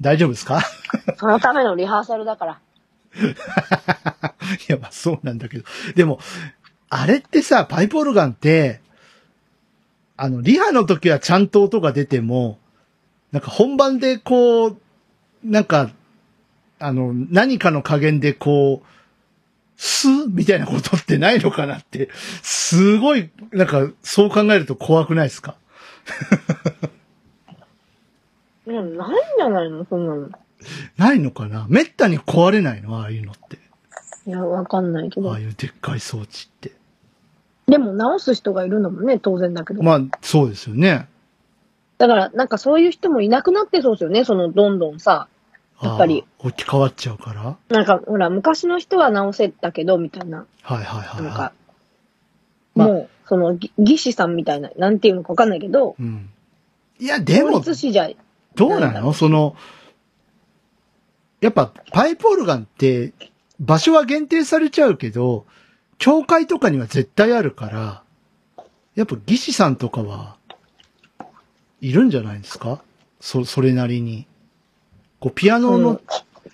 [0.00, 0.60] 大丈夫ですか？
[1.16, 2.60] そのためのリハーサルだから。
[4.68, 5.64] いや、まあそうなんだけど。
[5.94, 6.20] でも、
[6.90, 8.80] あれってさ、パイプオルガンって、
[10.20, 12.58] あの、リハの時はちゃんと音が出ても、
[13.32, 14.76] なんか本番でこう、
[15.44, 15.90] なんか、
[16.80, 18.86] あの、何かの加減でこう、
[19.76, 22.08] スみたいなことってないのかなって、
[22.42, 25.54] すごい、なんか、そう考えると怖くないですか？
[28.66, 29.86] いや、ないんじゃないの？
[29.88, 30.28] そんなの。
[30.96, 31.66] ないのかな？
[31.68, 32.98] めったに壊れないの？
[32.98, 33.58] ああいうのって。
[34.26, 35.38] いや、わかんないけどああ。
[35.38, 36.72] いうでっかい装置って。
[37.68, 39.82] でも直す人がいるのもね、当然だけど。
[39.82, 41.06] まあ、そうですよね。
[41.98, 44.24] だから、なんかそういう人もいなくなってそうですよね。
[44.24, 45.28] その、どんどんさ。
[45.82, 46.24] やっぱり。
[46.38, 50.46] 置き換わっちゃうからなんか、ほら、昔の人は直せたけど、みたいな。
[50.62, 51.52] はいはいはい、はなんか、
[52.74, 56.02] まあもう、その、ぎ技師さんみたいな、なんていうのかわかんないけど、い。
[56.02, 56.30] うん。
[57.00, 57.62] いや、でも、
[58.54, 59.12] どうなの？
[59.12, 59.56] その、
[61.40, 63.12] やっぱ、パイプオルガンって、
[63.60, 65.44] 場所は限定されちゃうけど、
[65.98, 68.02] 教会とかには絶対あるから、
[68.94, 70.36] やっぱ技師さんとかは、
[71.80, 72.80] いるんじゃないですか？
[73.20, 74.26] そ、それなりに。
[75.20, 76.00] こう、ピアノのその、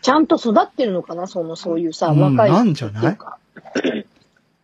[0.01, 1.27] ちゃんと育ってるのかな？
[1.27, 3.19] その、そういうさ、うん若い人なんじゃない？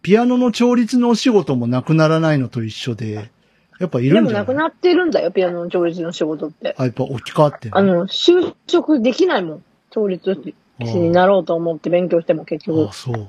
[0.02, 3.30] ピアノの調律のお仕事もなくならないのと一緒で、
[3.78, 4.46] やっぱいでるんじゃない？
[4.46, 6.74] もなくなってるんだよ、ピアノの調律の仕事って。
[6.78, 7.76] あ、やっぱ置き換わってる？
[7.76, 10.54] あの、就職できないもん、調律。
[10.82, 12.92] 師になろうと思って勉強しても結局ああ、。
[12.94, 13.28] そう。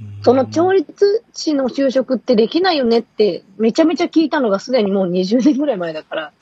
[0.00, 6.32] うんその調律師の就職ってできないよねって、めちゃめちゃ聞いたのがすでにもう20年ぐらい前だから、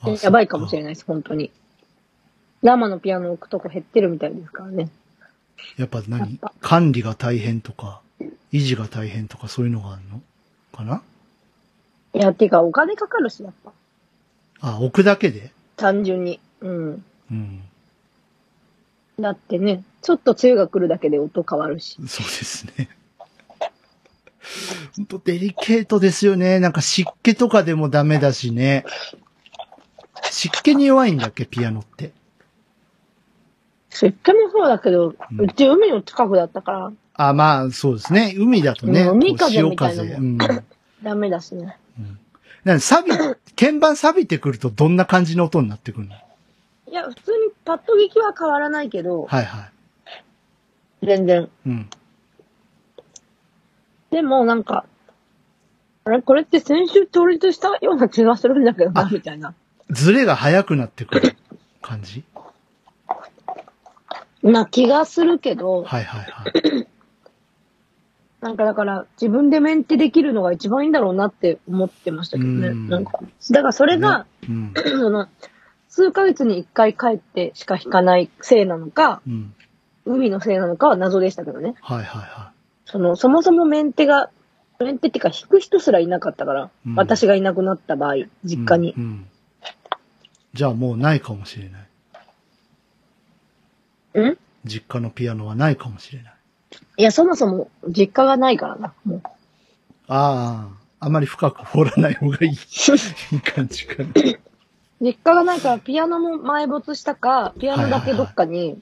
[0.00, 0.94] あやばいかもしれない。
[0.94, 1.50] です、本当に。
[2.62, 4.88] 生のピアノ置くとこ減ってるみたいですからね。
[5.76, 8.00] やっぱや何管理が大変とか、
[8.52, 10.22] 維持が大変とかそういうのがあるの？
[10.72, 11.02] かな？
[12.14, 13.72] いや、てかお金かかるし、やっぱ。
[14.60, 15.50] あ、置くだけで？
[15.76, 16.40] 単純に。
[16.60, 17.04] うん。
[17.30, 17.62] うん。
[19.18, 21.96] だってね、ちょっと梅雨が来るだけで音変わるし。
[22.06, 22.90] そうですね。
[24.96, 26.60] ほんとデリケートですよね。
[26.60, 28.84] なんか湿気とかでもダメだしね。
[30.30, 32.12] 湿気に弱いんだっけ、ピアノって。
[33.90, 38.34] 湿気もそうだけど、うんうち海の近くだったから、あ、まあ、そうですね。
[38.36, 39.02] 海だとね。
[39.02, 40.38] うん海風こうみたいなもん。
[41.02, 41.78] ダメだしね。
[42.64, 43.16] なんか錆び、
[43.56, 46.14] 鍵盤錆びてくるとどんな感じの音になってくるの？
[46.88, 49.68] いや、普通にパッと聞きは変わらないけど、はいは
[51.02, 51.06] い。
[51.06, 51.48] 全然。
[51.66, 51.88] うん。
[54.10, 54.84] でもなんか、
[56.04, 56.22] あれ？
[56.22, 59.54] これって先週調律したような気がするんだけどな、あみたいな。
[59.90, 61.36] ズレが速くなってくる
[61.82, 62.24] 感じ？
[64.42, 66.86] な気がするけど、はいはいはい。
[68.40, 72.68] なんかだから自分でメンテできるのが一番いいんだろうなって思ってましたけどね。
[72.68, 73.18] うんなんか、
[73.50, 74.72] だからそれが、うん。
[74.86, 75.26] その、
[75.96, 79.54] 数ヶ月に一回帰ってしか弾かないせいなのか、うん。
[80.04, 81.74] 海のせいなのかは謎でしたけどね。
[81.80, 82.52] はいはいは
[82.84, 84.28] その、そもそもメンテが、
[84.78, 88.28] メンテっていうか弾く人すらいなかったから、うん私がいなくなった場合、い。
[88.44, 88.92] 実家に。
[88.92, 89.26] うんうん
[90.52, 91.78] じゃあもうないかもしれな
[94.14, 94.30] い。
[94.32, 94.38] ん？
[94.64, 96.34] 実家のピアノはないかもしれない。
[96.96, 98.94] いや、そもそも実家がないからな。
[99.04, 99.22] もう
[100.08, 102.54] ああ、あまり深く掘らない方がいいい
[103.36, 104.08] い感じかな。
[105.00, 108.80] 実家がないから、ピアノも埋没したか、ピアノだけどっかに、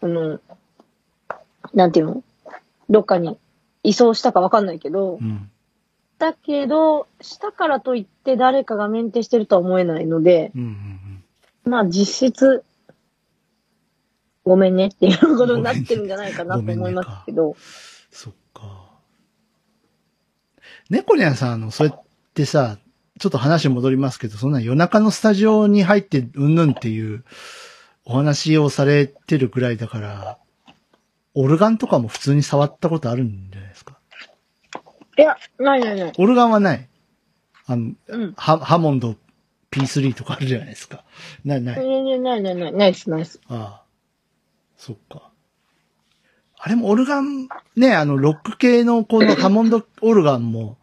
[0.00, 0.40] あの、
[1.74, 2.22] なんていうの？
[2.90, 3.38] どっかに
[3.82, 5.50] 移送したかわかんないけど、うん。
[6.18, 11.24] だけど、したからといって誰かがメンテしてるとは思えないので、うんうん
[11.64, 12.64] まあ実質、
[14.44, 17.56] ごめんねっていうことになってるんじゃないかなと思いますけど、
[18.10, 18.90] そっか。
[20.90, 22.02] 猫ニャンさん、あの、そうやっ
[22.34, 22.78] てさ、
[23.22, 27.22] ちょっと話戻りますけど、そんな夜中のスタジオに入ってうんぬんっていう
[28.04, 30.38] お話をされてるくらいだから、
[31.34, 33.96] オルガンとかも普通に触ったことあるんじゃないですか？
[35.16, 36.12] いや、ないないない。
[36.18, 36.88] オルガンはない。
[37.66, 38.32] あの、うん。
[38.36, 39.14] ハハモンド
[39.70, 41.04] P3 とかあるじゃないですか。
[41.44, 41.76] ないない。
[41.76, 42.72] 全然ないないない。
[42.72, 43.40] ないっすないっす。
[43.46, 43.82] ああ。
[44.76, 45.30] そっか。
[46.58, 50.76] あれもオルガン、ね、あの、ロック系のこのハモンドオルガンも、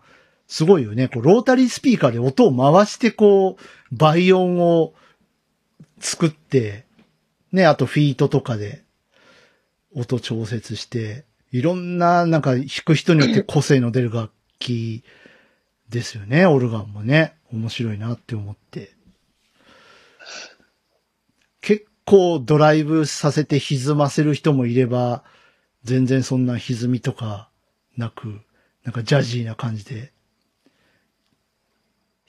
[0.50, 1.08] すごいよね。
[1.08, 4.96] こう、ロータリースピーカーで音を回して、こう、倍音を
[6.00, 6.86] 作って、
[7.52, 8.84] ね、あとフィートとかで、
[9.96, 15.04] 音調節して、いろんな、なんか、弾く人によって個性の出る楽器
[15.90, 17.36] ですよね、オルガンもね。
[17.54, 18.92] 面白いなって思って。
[21.62, 25.24] 結構ドライブさせて歪ませる人もいれば、
[25.84, 27.52] 全然そんな歪みとか
[27.98, 28.42] なく、
[28.84, 30.12] なんかジャジーな感じで、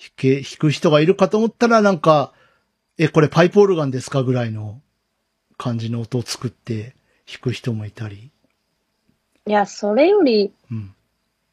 [0.01, 2.33] 弾け、弾く人がいるかと思ったらなんか、
[2.97, 4.81] え、これパイプオルガンですかぐらいの
[5.59, 6.95] 感じの音を作って
[7.27, 8.31] 弾く人もいたり。
[9.47, 10.95] いや、それより、うん。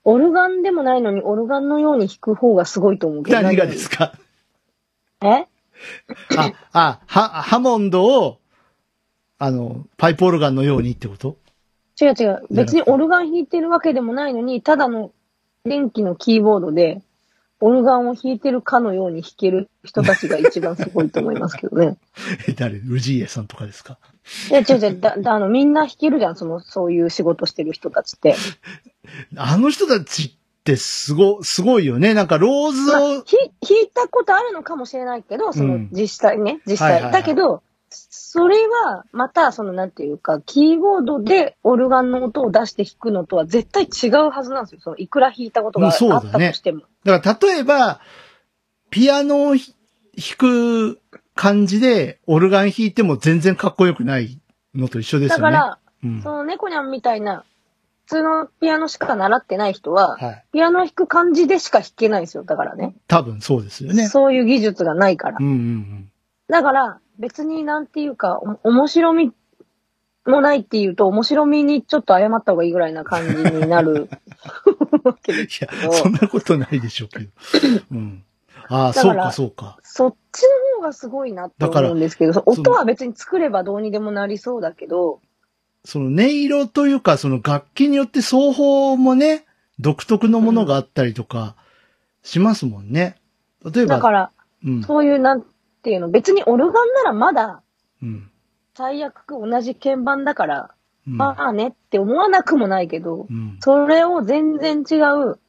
[0.05, 3.41] オルガンでもないのに、オルガンのように弾く方がすごいと思うけど。
[3.41, 4.13] 何がですか？
[5.21, 5.45] え？
[6.38, 8.39] あ、あ、は、ハモンドを、
[9.38, 11.36] あの、パイプオルガンのようにってこと？
[12.01, 12.47] 違う違う。
[12.49, 15.12] 別にオルガン弾いてるわけでもないのに、ただの
[15.65, 17.01] 電気のキーボードで、
[17.59, 21.97] オルガンを弾いてるかのように弾ける人たちが一番すごいと思いますけどね。
[22.47, 22.79] え、 誰？
[22.79, 23.97] 氏家さんとかですか？
[24.49, 24.99] いや、違う違う。
[24.99, 28.35] だ、だあの、みんな弾けるじゃん、その、そういう仕事してる人たちって。
[29.35, 30.31] あの人たちっ
[30.63, 32.13] てすご、すごいよね。
[32.13, 33.23] なんかローズまあ、を、弾
[33.61, 36.91] 弾いたことあるのかもしれないけど、そのうん、実際ね、実際。
[36.93, 37.63] はいはいはいだけど、
[38.38, 44.79] それは、また、その、なんていうか、キーボードでオルガンの音を出して弾くのとは絶対違うはずなんですよ。
[44.79, 46.83] その、いくら弾いたことがあだねったとしても。
[47.04, 48.00] だから例えば、
[48.92, 49.73] ピアノをひ
[50.15, 51.00] 弾く
[51.33, 54.40] 感じで、オルガン弾いても全然かっこよくない
[54.75, 55.42] のと一緒ですよね。
[55.42, 57.44] だから、うん、その猫ニャンみたいな、
[58.06, 60.44] 普通のピアノしか習ってない人は、はい。
[60.54, 62.44] ピアノ弾く感じでしか弾けないんですよ。
[62.44, 62.94] だからね。
[63.08, 64.08] 多分そうですよね。
[64.08, 65.44] そういう技術がないからう。
[65.44, 66.12] んうんうん。
[66.50, 69.31] だから、別になんていうか、お面白み
[70.25, 74.09] もないっていうと、面白みにちょっと謝った方がいいぐらいな感じになる
[75.03, 75.93] わけでいや、すけど。
[75.93, 77.29] そんなことないでしょうけど。
[77.91, 78.23] うん。
[78.69, 79.77] ああ、そうか、そうか。
[79.83, 80.43] そっち
[80.73, 85.21] の方がすごいなって思うんですけど、音は別に作ればどうにでもなりそうだけど、
[85.85, 89.45] その音色というか、その楽器によって奏法もね、
[89.79, 91.55] 独特のものがあったりとか
[92.23, 93.15] しますもんね。
[93.63, 94.31] 例えば、だから、
[94.65, 94.83] うん。
[94.83, 95.45] そういうなん
[95.88, 97.62] ていうの、別にオルガンならまだ
[98.04, 98.29] うん。
[98.75, 100.71] 最悪同じ鍵盤だから、
[101.08, 101.15] うん。
[101.15, 103.58] まあねって思わなくもないけどう、ん。
[103.62, 105.40] それを全然違う、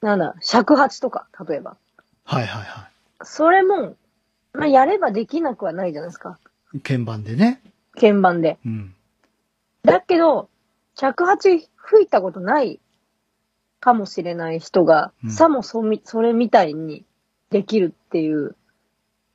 [0.00, 1.76] なんだ、尺八とか、例えば。
[2.24, 2.88] はいはいは
[3.22, 3.94] それも、
[4.54, 6.40] まあ、やればできなくはないじゃないですか。
[6.74, 6.80] い。
[6.80, 7.62] 鍵盤でね。
[7.94, 8.58] 鍵盤で。
[8.66, 8.92] うん。
[9.84, 10.48] だけど、
[10.96, 12.80] 尺八吹いたことない
[13.78, 17.04] かもしれない人が、うんさもそみ、それみたいに
[17.50, 18.56] できるっていう、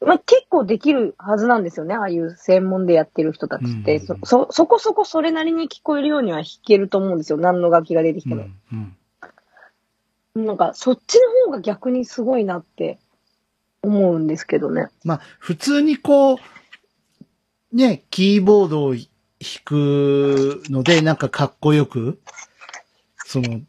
[0.06, 1.96] まあ、結構できるはずなんですよね。
[1.96, 7.38] ああいう専門でやってる人たちって、うんうんうんそ、そ、そこそこそれなりに聞こえるようには弾けると思うんですよ。
[7.38, 8.46] 何の楽器が出てきても。
[8.72, 8.96] うん。
[10.36, 10.46] うん。
[10.46, 13.00] なんか、そっちの方が逆にすごいなって
[13.82, 14.90] 思うんですけどね。
[15.04, 16.38] まあ、普通にこう、
[17.74, 19.06] ね、キーボードを弾
[19.64, 22.20] くので、なんかかっこよく、
[23.26, 23.62] その、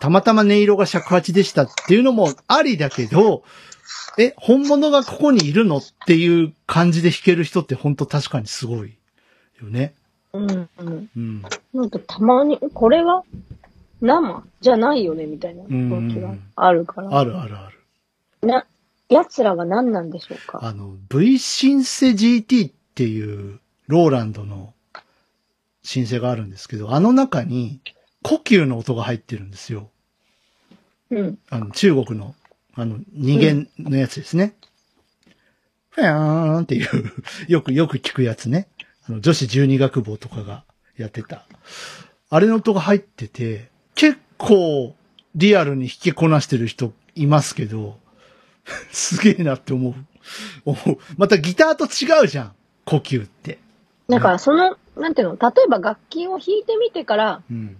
[0.00, 3.44] たまたま音色が尺八でしたっていうのもありだけど、
[4.18, 8.96] え、本物がここにいるのっていう感じで弾ける人って本当確かにすごい
[9.60, 9.94] よね。
[10.32, 11.10] うん、うん。
[11.16, 11.42] うん。
[11.72, 13.24] なんかたまに、これは
[14.00, 17.18] 生じゃないよね、みたいな時があるから。
[17.18, 18.48] あるあるある。
[18.48, 18.66] な、
[19.08, 20.60] 奴らが何なんでしょうか？
[20.62, 24.74] あの、V シンセ GT っていうローランドの
[25.82, 27.80] シンセがあるんですけど、あの中に
[28.22, 29.90] 呼吸の音が入ってるんですよ。
[31.10, 31.38] うん。
[31.50, 32.34] あの、中国の、
[32.74, 34.54] あの、二弦のやつですね。
[35.90, 36.88] ふやーんっていう、
[37.48, 38.68] よくよく聞くやつね。
[39.06, 40.64] あの、女子十二学坊とかが
[40.96, 41.46] やってた。
[42.30, 44.96] あれの音が入ってて、結構
[45.34, 47.98] リアルに弾きこなしてる人いますけど、
[48.90, 49.94] すげえなって思う。
[50.64, 50.98] 思う。
[51.18, 52.52] またギターと違うじゃん。
[52.84, 53.58] 呼吸って。
[54.08, 57.76] だからその、なんていうの、例えば楽器を弾いてみてからうん。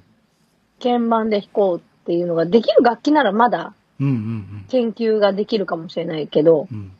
[0.82, 6.78] 鍵盤で弾こうっていうのができる楽器ならまだうんうん研究ができるかもしれないけど、うん。
[6.78, 6.93] うん。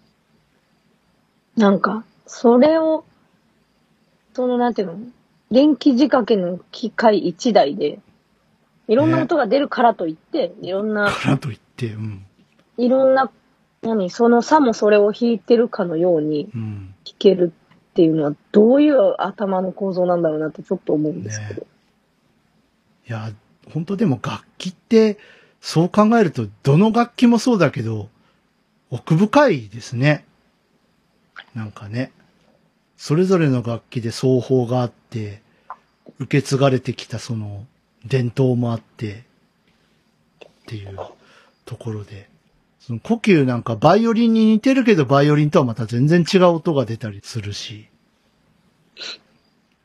[1.57, 3.05] なんか、それを、
[4.34, 4.99] そのなんていうの、
[5.51, 7.99] 電気仕掛けの機械一台で、
[8.88, 12.24] いろんな音が出るからといって、いろんな、からといって、うん。
[12.78, 13.30] いろんな、
[13.82, 16.95] 何、その差もそれを弾いてるかのようにうん。
[17.05, 17.53] 弾ける
[17.90, 21.66] っていうのは、どういう頭の構造なんだろうなってちょっと思うんですけど。
[23.09, 23.30] いや、
[23.72, 25.18] 本当でも楽器って、
[25.62, 28.08] そう考えると、どの楽器もそうだけど、
[28.90, 30.24] 奥深いですね。
[31.54, 32.10] なんかね。
[32.96, 35.40] それぞれの楽器で奏法があって、
[36.18, 37.64] 受け継がれてきたその
[38.04, 39.24] 伝統もあって、
[40.44, 40.98] っていう
[41.64, 42.28] ところで。
[42.80, 47.86] その呼吸なんかバイオリンに似てるけど、バイオリンとはまた全然違う音が出たりするし。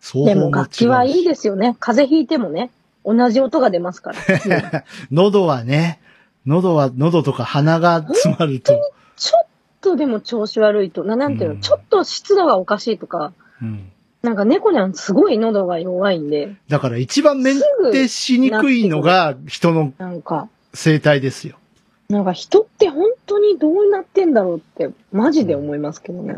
[0.02, 1.78] 奏で法も違うしも楽器はいいですよね。
[1.80, 2.72] 風邪ひいてもね、
[3.06, 4.86] 同じ音が出ますから。
[5.12, 6.00] 喉はね、
[6.46, 8.74] 喉は、喉とか鼻が詰まると、
[9.16, 9.48] ちょっ
[9.82, 13.92] とでも調子悪いと、ななんていうの、うんちょっと湿度がおかしいとか、うん。
[14.24, 21.58] なんか猫にはすごい喉が弱いんで、だから一番メンテしにくいのが人のなんか、生態ですよ。
[22.10, 26.38] なんか人って本当にどうなってんだろうって、マジで思いますけどね。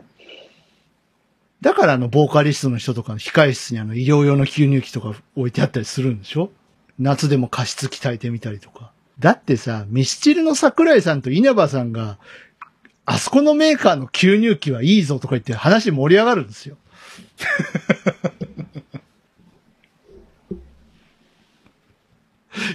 [1.62, 6.52] だからあの、ボーカリストの人とかの控室にあの、医療用の吸入器とか置いてあったりするんでしょ？
[6.98, 8.92] 夏でも加湿器炊いてみたりとか。
[9.20, 12.18] だってさ、ミスチルの桜井さんと稲葉さんが、
[13.06, 16.78] あそこのメーカーの吸入器はいいぞとか言って話盛り上がるんですよ。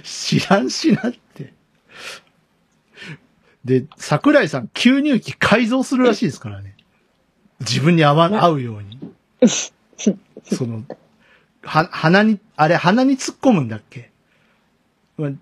[0.03, 1.53] 知らんしなって。
[3.63, 6.74] で、桜井さん吸入器改造するらしいですからね。
[7.59, 8.99] 自分に合わ、合うように。
[10.43, 10.83] その、
[11.61, 14.11] は、鼻に、あれ鼻に突っ込むんだっけ？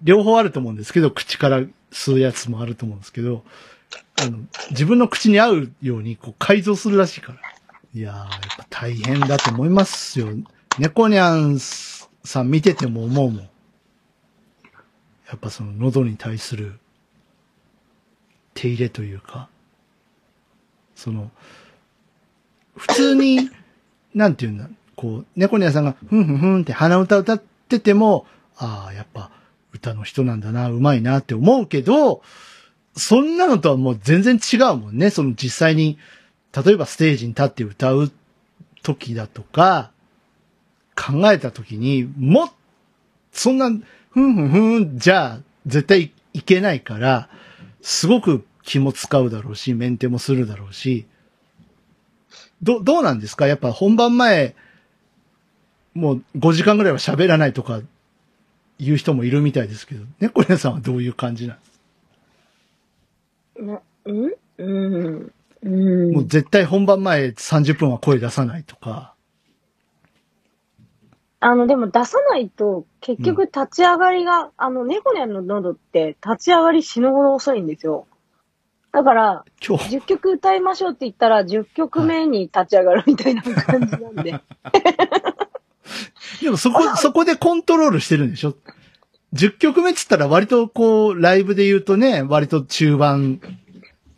[0.04, 1.62] 両方あると思うんですけど、口から
[1.92, 3.44] 吸うやつもあると思うんですけど、
[4.22, 4.38] あの、
[4.70, 7.40] 自分の口に合うようにこう改造するらしいから。
[7.96, 10.28] いやー、やっぱ大変だと思いますよ。
[10.78, 13.40] 猫ニャンさん見てても思うもん。
[13.40, 13.50] や
[15.36, 16.80] っぱその喉に対する
[18.54, 19.50] 手入れというか、
[20.96, 21.32] その、
[22.76, 23.50] 普通に、
[24.14, 28.26] なんていうんだ、こう、猫ニャさんがふんふんふんって鼻歌歌ってても、
[28.58, 29.32] ああ、やっぱ
[29.74, 32.22] 歌の人なんだな、うまいなって思うけど、
[32.96, 35.10] そんなのとはもう全然違うもんね。
[35.10, 35.98] その実際に、
[36.56, 38.12] 例えばステージに立って歌う
[38.84, 39.92] 時だとか、
[40.96, 42.52] 考えた時に、も、
[43.32, 43.70] そんな、
[44.12, 47.30] ふんふんふんじゃあ、絶対いけないから、
[47.82, 51.06] すごく気も使うだろうし、メンテもするだろうし、
[52.64, 53.48] ど、どうなんですか？
[53.48, 54.56] やっぱ本番前、
[55.94, 57.82] もう5時間ぐらいは喋らないとか、
[58.80, 61.58] 言う人もいるみたいですけど、猫屋さんはどういう感じなん？
[61.58, 61.64] で
[63.56, 64.32] すな、うん？
[64.58, 65.32] うん。
[65.64, 66.12] うん。
[66.14, 69.14] もう絶対本番前30分は声出さないとか。
[71.40, 78.08] あの、でも出さないと、結局立ち上がりが、あの、猫ニャンの喉って立ち上がり死ぬほど遅いんですよ。
[78.94, 84.40] だから、今日、10曲歌いましょうって言ったら、10曲目に立ち上がるみたいな感じなんで。
[86.44, 88.54] でもそこ、そこでコントロールしてるんでしょ
[89.34, 93.42] ?10 曲目っつったら割とこう、ライブで言うとね、割と中盤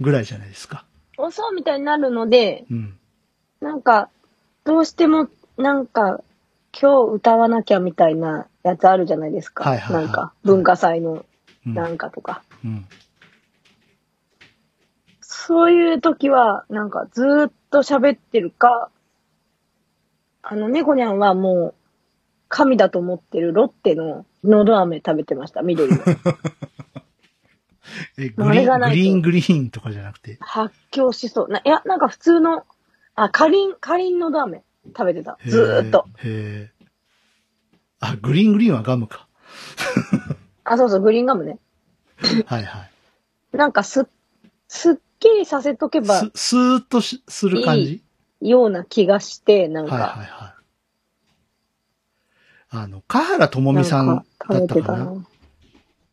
[0.02, 0.84] ぐらいじゃないですか。
[1.18, 2.98] 遅うみたいになるので、うん。
[3.62, 4.10] なんか、
[4.66, 6.20] どうしても、なんか、
[6.78, 9.64] 今日歌わなきゃみたいなやつあるじゃないですか。
[9.64, 11.26] はいはいはいなんか、文化祭の
[11.66, 11.74] うん。
[11.74, 12.44] なんかとか。
[12.66, 12.86] うん。
[15.48, 18.90] そういう時は、なんかずーっと喋ってるか、
[20.42, 21.76] あの、猫ニャンはもう、
[22.48, 26.00] 神だと思ってるロッテののど飴食べてました、緑の。
[28.18, 30.38] え、グリーン、グリーングリーンとかじゃなくて？
[30.40, 31.50] 発狂しそう。
[31.50, 32.66] な、いや、なんか普通の、
[33.14, 34.64] あ、かりん、かりんのど飴
[34.98, 35.38] 食べてた。
[35.46, 36.08] ずーっと。
[36.24, 36.62] へー。
[36.62, 36.70] へー
[38.00, 39.28] あ、グリーングリーンはガムか。
[40.64, 41.60] あ、そうそう、グリーンガムね。
[42.48, 42.88] はいは
[43.54, 43.58] い。
[43.58, 44.08] なんかす、
[44.68, 48.04] すっきりさせとけばす、スーッとしする感じ？
[48.42, 50.54] ような気がして、なんはいはいか、はい。
[52.70, 54.24] あの、香原朋美さんだ
[54.60, 55.06] ったかな？
[55.06, 55.28] な。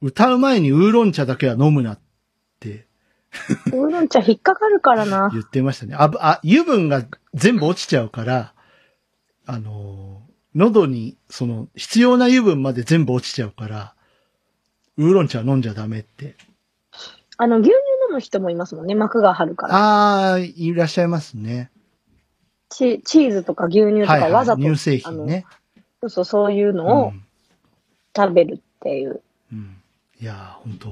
[0.01, 2.01] 歌う前にウーロン茶だけは飲むなっ
[2.61, 2.87] て
[3.67, 5.31] ウーロン茶引っかかるからな。
[5.35, 5.95] 言ってましたね。
[5.99, 8.55] あ、ぶあ、油分が全部落ちちゃうから、
[9.47, 13.95] あのー、喉に、その、必要な油分まで全部落ちちゃうから、
[14.99, 16.37] ウーロン茶は飲んじゃダメって。
[17.39, 17.77] あの、牛乳
[18.13, 19.75] 飲む人もいますもんね、膜が張るから。
[19.75, 21.71] ああ、いらっしゃいますね。
[22.69, 24.31] チチーズとか牛乳とはいはい。
[24.31, 25.47] かわざと、乳製品ね。
[26.01, 27.25] そうそう、そういううのをん。
[28.15, 29.23] 食べるっていう。
[29.53, 29.77] うん。
[30.21, 30.89] いやー、本当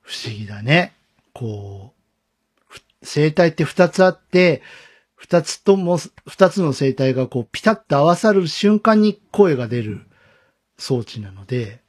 [0.00, 0.92] 不思議だね。
[1.32, 4.62] こう、ふ生態って二つあって、
[5.14, 10.00] 二つとも、二つの生態がこう、ピタッと合わさる瞬間に声が出る
[10.78, 11.80] 装置なので、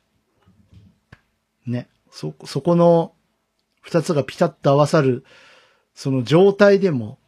[1.65, 3.13] ね、そ、そこの
[3.83, 5.23] 二つがピタッと合わさる、
[5.93, 7.19] その状態でも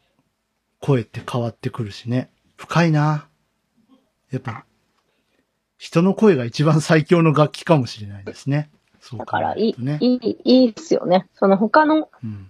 [0.79, 2.31] 声って変わってくるしね。
[2.55, 3.27] 深いな。
[4.31, 4.65] やっぱ、
[5.77, 8.71] 人の声が一番最強の楽器かもしれないですね。
[9.01, 9.75] そう考だから、いい。
[9.99, 11.27] いい、いいですよね。
[11.35, 12.49] その他の、うん。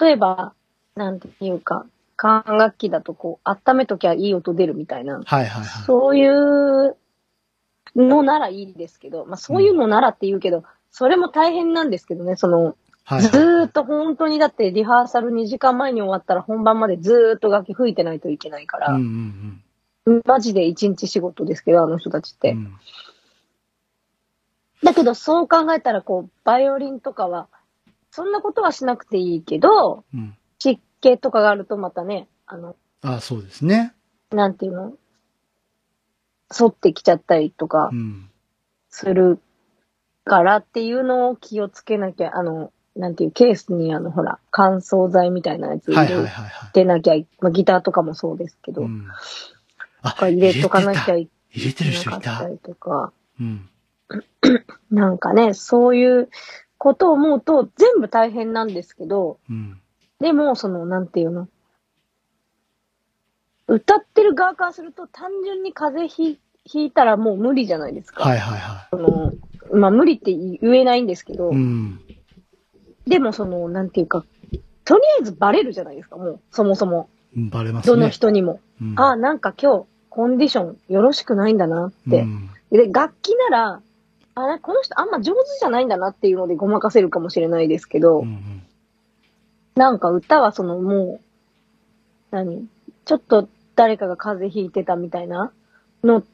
[0.00, 0.52] 例えば、
[0.96, 1.86] なんていうか、
[2.16, 5.64] 管楽器だとこう、温めときゃいい音出るみたいな、はいはいはい。
[5.84, 6.96] そういう
[7.94, 19.60] のならいいですけど、まあそういうのならって言うけど、それも大変なんですけどね、その、はいずーっと本当にだってリハーサル2時間前に終わったら本番までずーっと楽器吹いてないといけないから、うんうん
[20.26, 22.50] マジで1日仕事ですけど、あの人たちって。
[22.50, 22.58] うん。
[22.58, 22.74] うん
[24.82, 27.48] だけどそう考えたらこう、バイオリンとかは、
[28.10, 30.36] そんなことはしなくていいけど、うん。
[30.58, 33.94] 湿気とかがあるとまたね、あの、あそうですね。
[34.30, 34.92] なんていうの？
[36.50, 38.28] 反ってきちゃったりとかうん。
[38.90, 39.40] する
[40.24, 46.72] からっていうのを気をつけなきゃ、あの、なんていう、ケースにあの、ほら、乾燥剤みたいなやつはい入れはいはいはい。
[46.72, 49.08] てなきゃい、まあ、ギターとかもそうですけど、うん。
[50.02, 52.18] あ入れとかなきゃい入れてける人いた。
[52.18, 53.68] なかったりとか、うん。
[54.90, 56.28] なんかね、そういう
[56.78, 59.80] ことを思うと全部大変なんですけど、うん。
[60.20, 61.48] でも、その、なんていうの？
[63.66, 68.24] 歌ってる側からすると単純に風邪ひひいたらもう無理じゃないですか。
[68.24, 69.32] はいはいはその、
[69.72, 71.54] まあ無理って言えないんですけど、い。
[71.54, 72.00] うん。
[73.06, 74.24] でもその、なんていうか、
[74.84, 77.08] とりあえずバレるじゃないですか、もう、そもそも。
[77.36, 77.96] バレますね。
[77.96, 78.60] どの人にも。
[78.80, 82.22] うん、ああ、なんか今日、コンディションよろしくないんだなって。
[82.22, 82.50] うん。
[82.70, 83.80] で、楽器なら、
[84.36, 88.62] あれ、この人あんま上手じゃないんだなっていうのでごまかせるかもしれないですけど、うんうん。
[89.74, 91.20] なんか歌はそのもう、
[92.30, 92.66] 何？
[93.04, 95.52] ちょっと誰かが風邪ひいてたみたいな
[96.02, 96.24] の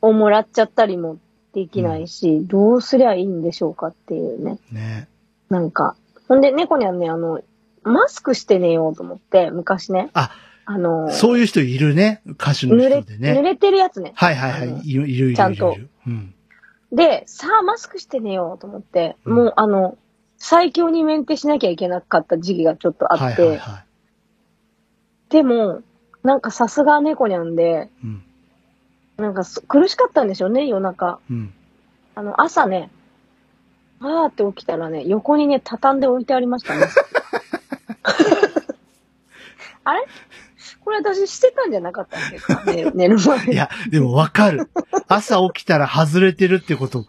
[0.00, 1.18] をもらっちゃったりも
[1.52, 4.58] できないし、どうすりゃいいんでしょうかっていうね。
[4.72, 5.08] ね。
[5.48, 5.96] なんか。
[6.28, 7.40] ほんで、猫にはね、あの、
[7.82, 10.10] マスクして寝ようと思って、昔ね。
[10.12, 10.32] あ、
[10.64, 12.20] あの、そういう人いるね。
[12.26, 13.32] 歌手の人でね。
[13.32, 14.12] 濡れてるやつね。
[14.16, 14.90] はいはいはい。
[14.90, 15.36] いるいるいる。
[15.36, 15.76] ちゃんと
[16.06, 16.34] うん。
[16.92, 19.96] で、さあマスクして寝ようと思って、うんもうあの、
[20.38, 23.84] 最強にメンテしなきゃいけなかった時期がちょっとあって、はいはいは
[25.28, 25.82] でも、
[26.22, 28.06] なんかさすが猫にゃんで、い。
[28.06, 28.22] うん。
[29.16, 31.20] なんかそ苦しかったんでしょうね、夜中。
[31.30, 31.54] うん。
[32.16, 32.90] あの、朝ね、
[34.00, 36.86] あーって起きたらね、横にね、畳んで置いてありましたね。
[39.84, 40.04] あれ？
[40.84, 42.38] これ私してたんじゃなかったっけ？
[42.38, 43.52] か、 ね、寝る前に。
[43.54, 44.68] いや、でもわかる。
[45.08, 47.06] 朝起きたら外れてるってこと、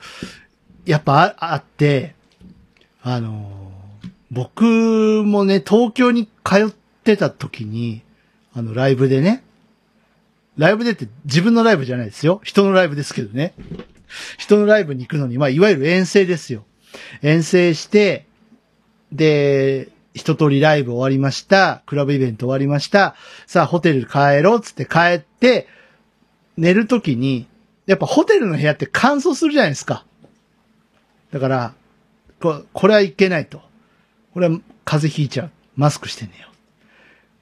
[0.86, 2.16] やっぱああって、
[3.04, 3.68] あのー
[4.30, 6.70] 僕もね、東京に通っ
[7.06, 8.02] てた時に、
[8.54, 9.42] あの、ライブでね、
[10.58, 12.42] ライブでって自分のライブじゃないですよ。
[12.44, 13.54] 人のライブですけどね。
[14.38, 16.66] 人のライブに行くのに、まあ、いわゆる遠征ですよ。
[17.22, 18.26] 遠征して、
[19.12, 21.84] で、一通りライブ終わりました。
[21.86, 23.16] クラブイベント終わりました。
[23.46, 25.68] さあ、ホテル帰ろうっつって帰って、
[26.58, 27.48] 寝るときに、
[27.86, 30.06] やっぱホテルの部屋って乾燥するじゃないですか。
[31.32, 31.74] だから、
[32.40, 33.62] ここれはいけないと。
[34.34, 35.52] これは風邪ひいちゃう。
[35.76, 36.48] マスクして寝よ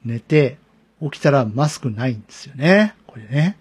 [0.06, 0.08] う。
[0.08, 0.58] 寝て、
[1.02, 2.96] 起きたらマスクないんですよね。
[3.08, 3.58] これね。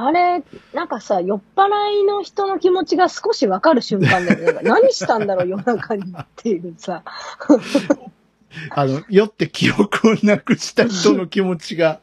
[0.00, 0.44] あれ、
[0.74, 4.44] なんかさ、酔っ払いの人の気持ちが少しわかる瞬間だよね。
[4.44, 7.02] なんか何したんだろう、夜中にっていうさ。
[8.70, 11.98] あの、酔って記憶をなくした人の気持ちが、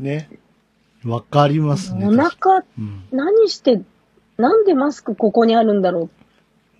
[0.00, 0.28] ね。
[1.04, 2.08] わかりますね。
[2.08, 3.04] お腹、うん。
[3.12, 3.80] 何して、
[4.36, 6.10] なんでマスクここにあるんだろ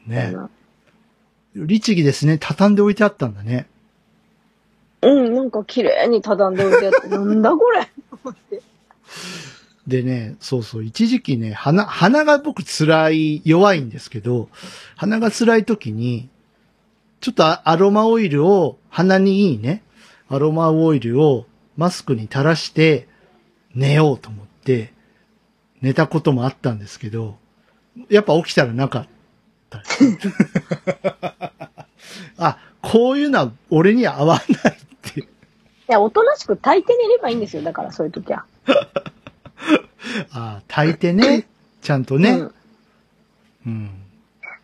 [0.08, 0.32] うね。
[0.32, 0.50] な。
[1.54, 2.38] 律儀ですね。
[2.40, 3.68] 畳んでおいてあったんだね。
[5.02, 8.63] うん、なんか綺麗に畳んでおいてあって、なんだこれと思って
[9.86, 14.48] でね、そうそう、一時期ね、鼻、鼻が僕辛い、弱いんですけど、
[14.96, 16.30] 鼻が辛い時に、
[17.20, 19.82] ちょっとアアロマオイルを、鼻にいいね、
[20.28, 21.46] アロマオイルを
[21.76, 23.08] マスクに垂らして
[23.74, 24.94] 寝ようと思って、
[25.82, 27.36] 寝たこともあったんですけど、
[28.08, 29.08] やっぱ起きたらなかっ
[29.68, 29.82] た。
[32.38, 34.78] あ、こういうのは俺には合わないっ
[35.12, 35.20] て。
[35.20, 35.24] い
[35.88, 37.62] や、おとなしく炊いて寝ればいいんですよ。
[37.62, 38.46] だからそういう時は。
[40.32, 41.46] あ炊いてね、
[41.82, 42.30] ちゃんとね。
[42.30, 42.52] うん。
[43.66, 43.90] うん。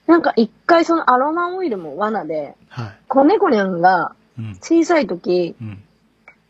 [0.06, 2.98] なんか一回そのアロマオイルも罠で、はい。
[3.08, 4.56] 子猫にゃんがうん。
[4.60, 5.82] 小さい時、うん。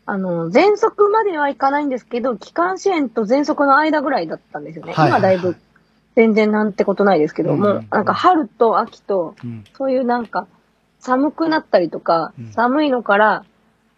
[0.05, 4.93] あの、喘息まではいかないんですけど、気管支炎と喘息の間ぐらいだったんですよね。
[4.93, 5.57] はいはいはい今だいぶ
[6.15, 9.63] 全然なんてことないですけど、うんもうなんか春と秋と、うん。
[9.77, 10.47] そういうなんか
[10.99, 13.45] 寒くなったりとか、うん寒いのから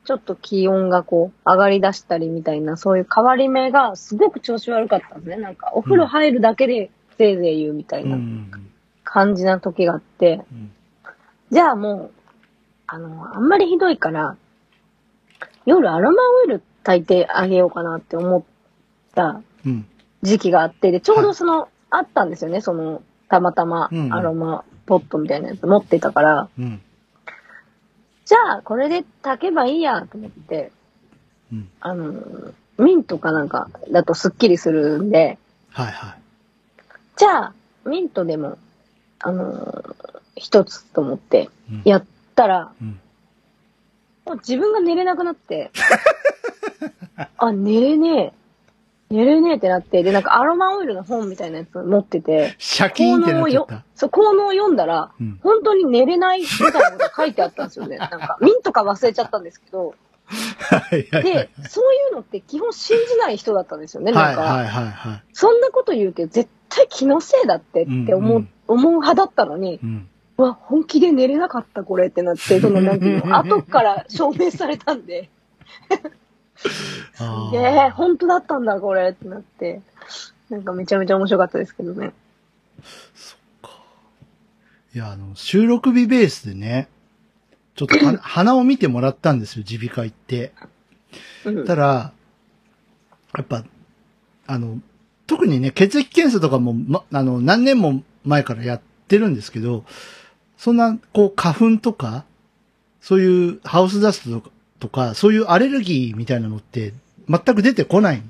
[0.05, 5.37] ちょっと気温がこう上がり出したりみたいな、そういう変わり目がすごく調子悪かったんですね。
[5.37, 8.05] なんかお風呂入るだけでぜいぜい言うみたい。
[8.05, 8.51] なん
[9.03, 10.71] 感じな時があって、うん
[11.53, 12.11] じゃあもう、
[12.87, 14.37] あの、あんまりひどいから、
[15.67, 18.43] 夜アロマオイル炊いてあげようかなって思っ
[19.13, 19.85] たうん。
[20.23, 26.81] 時期があって、で、ちょうどその、あったんですよね、その、たまたまアロマポットみたいなやつ持ってたから、うん。
[28.25, 30.71] じゃあこれで炊けばいいやと思って、
[31.51, 31.69] うん。
[31.81, 32.13] あの、
[32.77, 35.37] ミントかなんかだとスッキリするんで、
[35.69, 36.19] はいはい。
[37.17, 37.53] じゃあ、
[37.85, 38.57] ミントでも、
[39.19, 39.95] あの、
[40.35, 42.05] 一つと思ってうん、やっ
[42.35, 42.99] たら、うん。
[44.25, 45.71] もう自分が寝れなくなって、
[47.37, 48.33] あ、寝れねえ。
[49.13, 53.85] 寝れねえってなって、で、なんかアロマオイルの本みたいなやつ持ってて、シャキーンってなっちゃった。
[53.93, 55.39] そう、効能を読んだら、うん。
[55.43, 57.97] 本当に寝れないみたいなこと書いてあったんですよね。
[57.97, 59.93] なんか、 ミンとか忘れちゃったんですけど、
[60.25, 64.11] はいはいはいで。、そういうのって基本信じない人だったんですよね。
[64.11, 65.23] なんか、はいはいはいはい。
[65.33, 70.07] そんなこと言うけど、絶対気のせいだってって思う、うんうん思う派だったのに、うん。
[70.37, 75.29] うわ、本気で寝れなかったこれってなって、そのなんていうの、 後から証明されたんで、
[75.89, 75.95] あ
[77.53, 79.81] ええ本当だったんだこれってなって、
[80.49, 82.13] なんかめちゃめちゃ面白かったですけどね。
[84.95, 86.87] いや、あの、収録日ベースでね、
[87.75, 90.53] ちょっとは 鼻を見てもらったんですよ、耳鼻科行って。
[91.45, 91.65] うん。
[91.65, 92.13] たら、
[93.35, 93.63] やっぱ、
[94.45, 94.79] あの、
[95.25, 99.83] 特にね、血液検査とかも、ま、あの、何年も前からやってるんですけど、
[100.57, 102.25] そんな、こう、花粉とか、
[103.01, 104.52] そういうハウスダストとか、
[104.83, 106.91] とかそういうアレルギーみたいなのって、
[107.29, 108.29] 全く出てこないん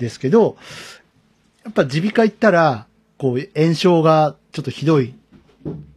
[0.00, 0.56] ですけど、
[1.62, 2.86] やっぱ耳鼻科行ったら、
[3.18, 5.14] こう、炎症がちょっとひどいっ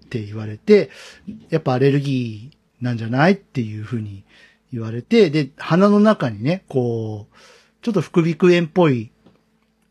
[0.09, 0.91] て言われて、
[1.49, 4.23] やっぱアレルギーなんじゃないっていうふうに
[4.71, 7.35] 言われて、で、鼻の中にね、こう、
[7.81, 9.09] ちょっと副鼻腔炎っぽい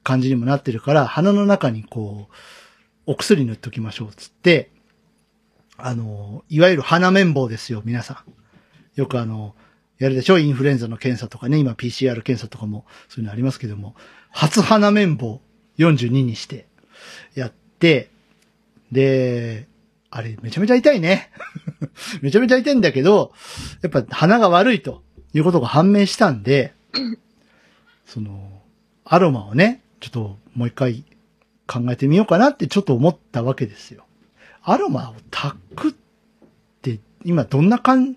[0.05, 2.35] 感じにもなってるから、鼻の中にこう、
[3.07, 4.71] お薬塗っときましょう、つって、
[5.77, 8.23] あの、いわゆる鼻綿棒ですよ、皆さ
[8.95, 9.01] ん。
[9.01, 9.57] よくあの、
[9.99, 10.39] やるでしょ？
[10.39, 13.95] インフルエンザの検査とかね、今 PCR 検査とかもそういうのありますけども、
[14.31, 15.41] 初鼻綿棒
[15.79, 16.67] 42にして
[17.35, 18.11] やって、
[18.91, 19.69] で、
[20.11, 21.31] あれめちゃめちゃ痛いね。
[22.23, 23.33] めちゃめちゃ痛いんだけど、
[23.83, 26.73] やっぱ鼻が悪いということが判明したんで、
[28.07, 28.63] その、
[29.05, 31.05] アロマをね、ちょっともう一回
[31.67, 34.05] 考えてみようかなってちょっと思ったわけですよ。
[34.63, 35.93] アロマを炊くっ
[36.83, 38.17] て、今どんな感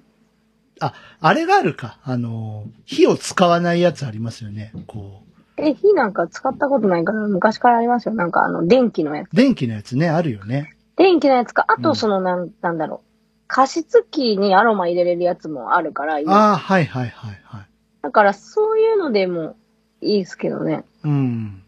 [0.79, 1.99] あ、あれがあるか。
[2.03, 4.71] あの、火を使わないやつありますよね。
[4.87, 5.23] こ
[5.57, 7.13] う、え、火なんか使ったことないか？
[7.13, 8.13] ら、昔からありますよ。
[8.13, 9.29] なんかあの、電気のやつ。
[9.31, 10.75] 電気のやつね、あるよね。
[10.95, 13.07] 電気のやつか、あうんとその、なん、なんだろう。
[13.47, 17.67] 加湿器にアロマ入れれるやつもあるから、今ああ、はいはいはいはい。
[18.01, 19.55] だからそういうのでも
[20.01, 20.83] いいですけどね。
[21.03, 21.63] うん。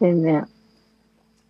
[0.00, 0.48] 全然。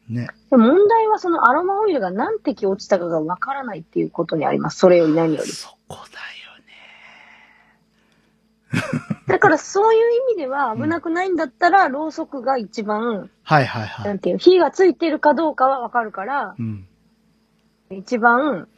[0.09, 0.29] ね。
[0.51, 4.79] でも問題はそのアロマオイルが何滴落ちたかがわからないっていうことにあります。
[4.79, 5.51] それより何より。
[5.51, 6.42] そこだよ
[9.27, 10.01] だからそういう
[10.31, 13.31] 意味では危なくないんだったら、ろうそくが一番、ね。
[13.43, 14.19] はいはいはないん。
[14.19, 16.87] ていう、火がついてるかどうかはわかるから、うん。
[17.91, 18.69] 一番、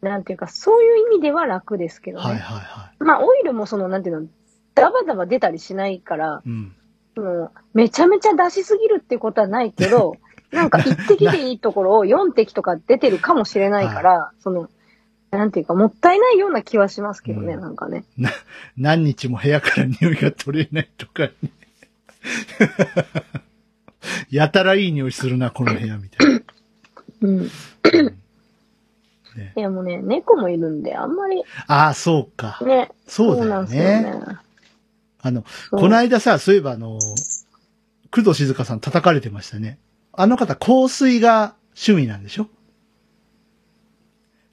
[0.00, 2.24] なんていうか、そういう意味では楽ですけどね。
[2.24, 4.28] はいはいはまあ、オイルもその、なんていうの、
[4.74, 6.48] ダバダバ出たりしないから、い。
[6.48, 6.74] うん。
[7.14, 10.14] そのめちゃめちゃ出しすぎるってことはないけど、
[10.52, 14.68] なんか一滴でいいところを4滴とか出てるかもしれないから、その、
[15.30, 18.04] なんていうか、もったいないような気はしますけどね、うんなんかね。
[18.76, 21.32] 何日も部屋から匂いが取れないとかね。
[24.30, 26.40] やたらいい匂いするな、この部屋みたいな。
[27.22, 27.50] うん。
[29.36, 32.58] ね、いやもうね、猫もいるんで、あんまりああ、そうか。
[32.64, 34.02] ね、そうだよなんですよね。
[34.02, 34.14] ね。
[35.20, 36.98] あの、そうこの間さ、そういえばあの、
[38.10, 39.78] 工藤静香さん叩かれてましたね。
[40.12, 42.48] あの方、香水が趣味なんでしょ？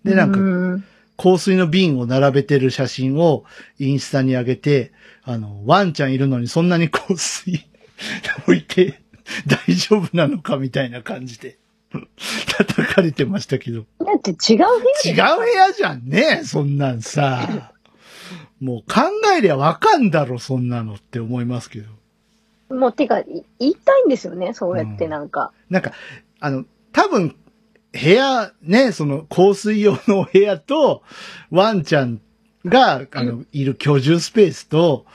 [0.06, 0.84] で、なんか、うん
[1.18, 3.45] 香水の瓶を並べてる写真を
[3.80, 4.91] インスタに上げて、
[5.24, 7.66] あの、ワンちゃんいるのにそんなに香水
[8.43, 9.01] 置いて
[9.47, 11.58] 大丈夫なのかみたいな感じで
[12.58, 13.86] 叩かれてましたけど。
[13.99, 14.64] だって違う部
[15.06, 17.72] 屋違うで部屋じゃんねそんなんさ。
[18.60, 19.03] もう考
[19.38, 22.76] えりゃわかんだろ、そんなのって思いますけど。
[22.76, 23.26] もう、てか、い
[23.60, 25.51] 言いたいんですよね、そうやってなんか。
[25.70, 25.91] なんか、
[26.39, 27.36] あの、多分、
[28.02, 31.04] 部屋、ね、その、香水用のお部屋と、
[31.50, 32.22] ワンちゃん
[32.66, 35.06] が、あの、いる居住スペースと、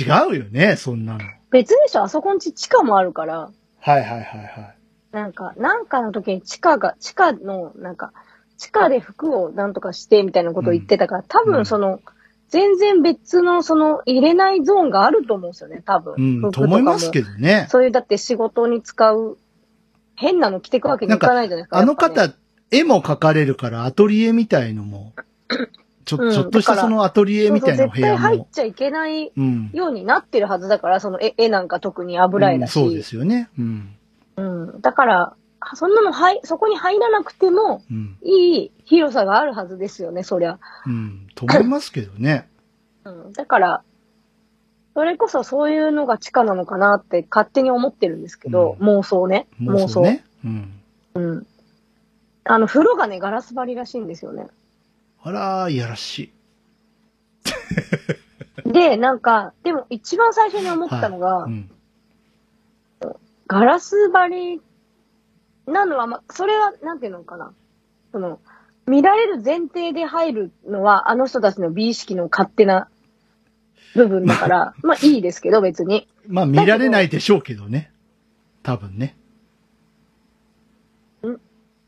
[0.00, 1.20] 違うよね、そんなの。
[1.50, 3.50] 別でしょ、あそこんち地下もあるから、
[3.80, 4.76] はいはいはいはい。
[5.12, 8.12] なんか、なんかの時に地下が、地下の、なんか、
[8.56, 12.00] 地下で服をなんとかしてみたいなことを言ってたから、多うん分その、
[12.48, 16.14] 全然別のその入れないゾーンがあると思うんですよね、多分。
[16.44, 17.66] うん、と思いますけどね。
[17.68, 19.38] そういう、だって仕事に使う、
[20.16, 21.78] 変なの着てくわけにいかないじゃないですか。
[21.78, 22.32] あの方、
[22.70, 25.12] 絵も描かれるから、アトリエみたいのも、
[26.04, 28.48] ちょ、うんちょっとしたそのアトリエみたいな部屋そうそう絶対入っも。
[28.52, 29.70] ちゃいけないうん。
[29.72, 32.76] ようになってるはずだから、その絵絵なんか特に油絵だし。
[32.78, 33.48] うんそうですよね。
[33.58, 33.96] うん。
[34.36, 34.42] う
[34.76, 34.80] ん。
[34.80, 35.36] だから、
[35.74, 38.18] そんなの入、そこに入らなくても、うん。
[38.22, 40.58] いい広さがあるはずですよね、そりゃ。
[40.86, 41.26] うん。
[41.34, 42.48] と思いますけどね。
[43.04, 43.32] うん。
[43.32, 43.82] だから、
[44.94, 49.48] それこそそういうのが地下なのかなって勝手に思ってるんですけど、う妄想ね。
[49.60, 50.24] 妄想ね。
[50.44, 50.80] うん。
[51.14, 51.46] うん。
[52.44, 54.46] あの、風呂がね、ガラス張りらしいんですよね。
[55.22, 56.32] あらー、いやらしい。
[58.72, 61.70] で、なんか、でも一番最初に思ったのが、うん。
[63.48, 64.60] ガラス張り
[65.66, 67.52] なのは、ま、それは、なんていうのかな。
[68.12, 68.38] その、
[68.86, 72.88] 見られる前提で入るのは、あの人たちの美意識の勝手な
[73.94, 76.08] 部分だから、まあいいですけど、別に。
[76.26, 77.92] まあ見られないでしょうけどね。
[78.62, 79.16] 多分ね。
[81.24, 81.36] ん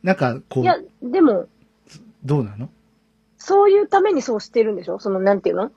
[0.02, 1.46] なんか、こ、いうや、でも、
[2.24, 2.68] どうなの？
[3.38, 4.98] そういうためにそうしてるんでしょ？
[4.98, 5.72] その、なんていうの？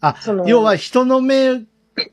[0.00, 1.62] あその、要は人の目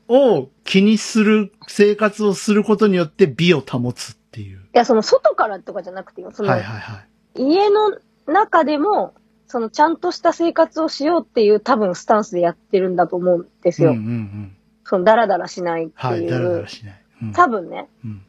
[0.08, 4.58] を気にする生活をすることによって美を保つっていう。
[4.58, 6.30] いや、その、外からとかじゃなくてよ。
[6.32, 7.02] その、はいはいは
[7.36, 7.42] い。
[7.42, 9.14] 家の中でも、
[9.48, 13.90] その、ちゃんとした生活をしようっていう多分スタンスでやってるんだと思うんですよ。
[13.90, 14.56] うんうんうん。
[14.84, 16.30] その、ダラダラしないってはい、いう。
[16.30, 17.02] だらだらしない。
[17.22, 17.32] うん。
[17.32, 17.88] 多分ね。
[18.04, 18.22] うん。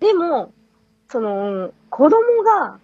[0.00, 0.52] でも、
[1.08, 2.78] その、子供が、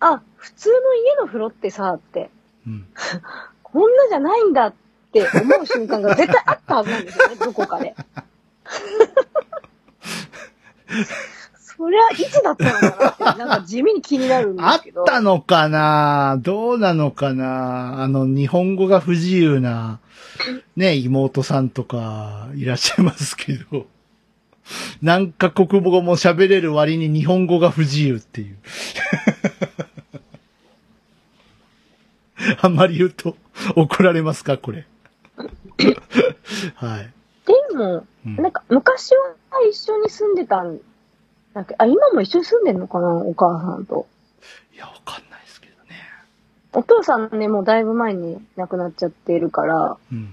[0.00, 2.30] あ、普通の家の風呂ってさ、って、
[2.66, 2.86] うん。
[3.62, 4.74] こんなじゃないんだっ
[5.12, 7.94] て思う瞬間が絶対あったはずなんですよね、どこかで。
[11.84, 15.04] そりゃ、いつだったのかなって、なんか地味に気になるんであっすけど。
[15.04, 16.38] たのかな？
[16.40, 18.02] どうなのかな？
[18.02, 20.00] あの、日本語が不自由な、
[20.76, 23.86] ね、妹さんとかいらっしゃいますけど、
[25.02, 28.56] 何カ国語も喋れる割に日本語が不自由っていう。
[32.62, 33.36] あんまり言うと
[33.76, 34.86] 怒られますかこれ。
[36.76, 37.12] はい。
[37.46, 39.34] でも、うんなんか昔は
[39.70, 40.80] 一緒に住んでたん
[41.54, 44.06] だけど、あ、今も一緒に住んでんのかなお母さんと。
[44.74, 45.90] いや、わかんないですけどね。
[46.72, 50.32] お父さんね、もうだいぶ前に亡くなっちゃってるから、うん。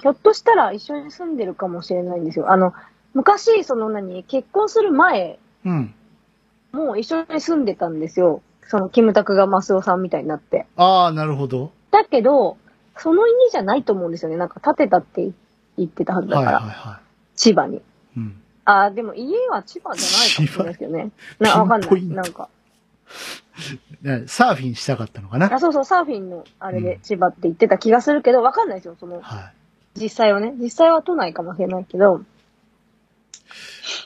[0.00, 2.52] ひょっとしたら一緒に住んでるかもしれないんですよ。
[2.52, 2.72] あの、
[3.14, 5.94] 昔、その何、結婚する前、うん。
[6.70, 8.42] もう一緒に住んでたんですよ。
[8.62, 10.66] その、キムタクがマスオさんみたいになって。
[10.76, 11.72] ああ、なるほど。
[11.90, 12.56] だけど、
[12.96, 14.36] その家じゃないと思うんですよね。
[14.36, 15.28] なんか建てたって
[15.76, 17.00] 言ってたはずだはいから、はいは
[17.34, 17.78] 千葉に。
[17.78, 17.82] い。
[18.18, 18.40] うん。
[18.68, 21.10] ああ、でも家は千葉じゃないかもしれないですけどね。
[21.38, 21.88] な、わかんない。
[21.88, 22.50] ピンポイントなんか。
[24.02, 25.52] ねサーフィンしたかったのかな？
[25.54, 28.96] あ、そうそう、サーフィンのあれうんで千葉って言ってた気がするけど、わかんないですよ。
[29.00, 29.52] その、は
[29.96, 30.00] い。
[30.00, 30.52] 実際はね。
[30.60, 32.20] 実際は都内かもしれないけど、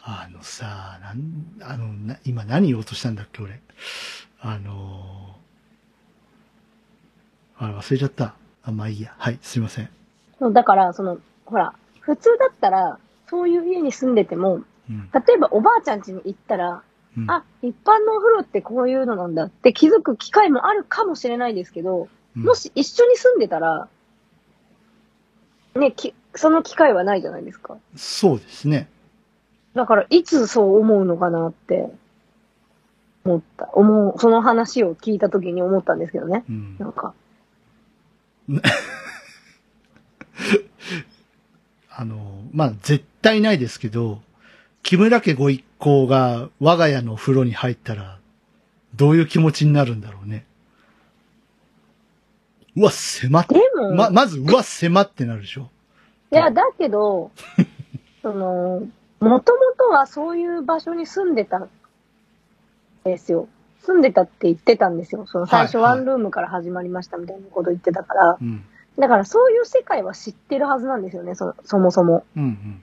[0.05, 3.61] あのさ、なん、あの、な今何言おうとしたんだっけ、俺？
[4.41, 8.35] あのー、あれ忘れちゃった。
[8.63, 9.13] あ、まあいいや。
[9.19, 9.91] はい、すいません。
[10.39, 12.99] そうだから、その、ほら、普通だったら、
[13.33, 14.61] そういう家に住んでても、
[14.91, 15.09] うん。
[15.11, 16.83] 例えばおばあちゃん家に行ったら、
[17.17, 23.89] うん、あ、一般のお風呂ってこういうのなんだって気づく機会もあるかもしれないですけど、うんもし一緒に住んでたら、
[25.75, 27.77] ね、き、その機会はないじゃないですか。
[27.95, 28.89] そうですね。
[29.75, 31.91] だから、いつそう思うのかなって、
[33.25, 33.69] 思った。
[33.75, 36.45] 思う、その話を聞いた時に思ったんですけどね。
[36.49, 36.87] うんな。
[36.87, 37.13] んか、
[41.91, 42.19] あのー、
[42.55, 44.21] まあ、絶対ないですけど、
[44.83, 48.19] 木村家ご一行が我が家の風呂に入ったら、
[48.95, 50.45] どういう気持ちになるんだろうね。
[52.77, 53.47] うわ、狭っ。
[53.47, 55.71] でも、ま、まず、うわ、狭ってなるでしょ。
[56.31, 57.31] いや、だけど、
[58.23, 58.87] その、
[59.21, 61.71] もともとはそういう場所に住んでたん
[63.05, 63.49] ですよ。
[63.83, 65.27] 住んでたって言ってたんですよ。
[65.27, 68.39] その最初はいはいワンルームから始まりましたみたいなこと言ってたから。
[68.41, 68.65] うん。
[68.99, 72.25] だからそういう世界は知ってるはずなんですよね、そそもそも。
[72.37, 72.83] うん、うん。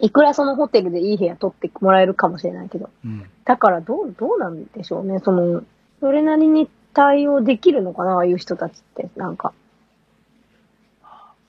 [0.00, 2.90] いくらそのホテルでいい部屋取ってもらえるかもしれないけど。
[3.04, 3.24] うん。
[3.44, 5.20] だからどう、どうなんでしょうね。
[5.24, 5.62] その、
[6.00, 9.08] それなりに対応できるのかな、ああいう人たちって。
[9.16, 9.52] なんか。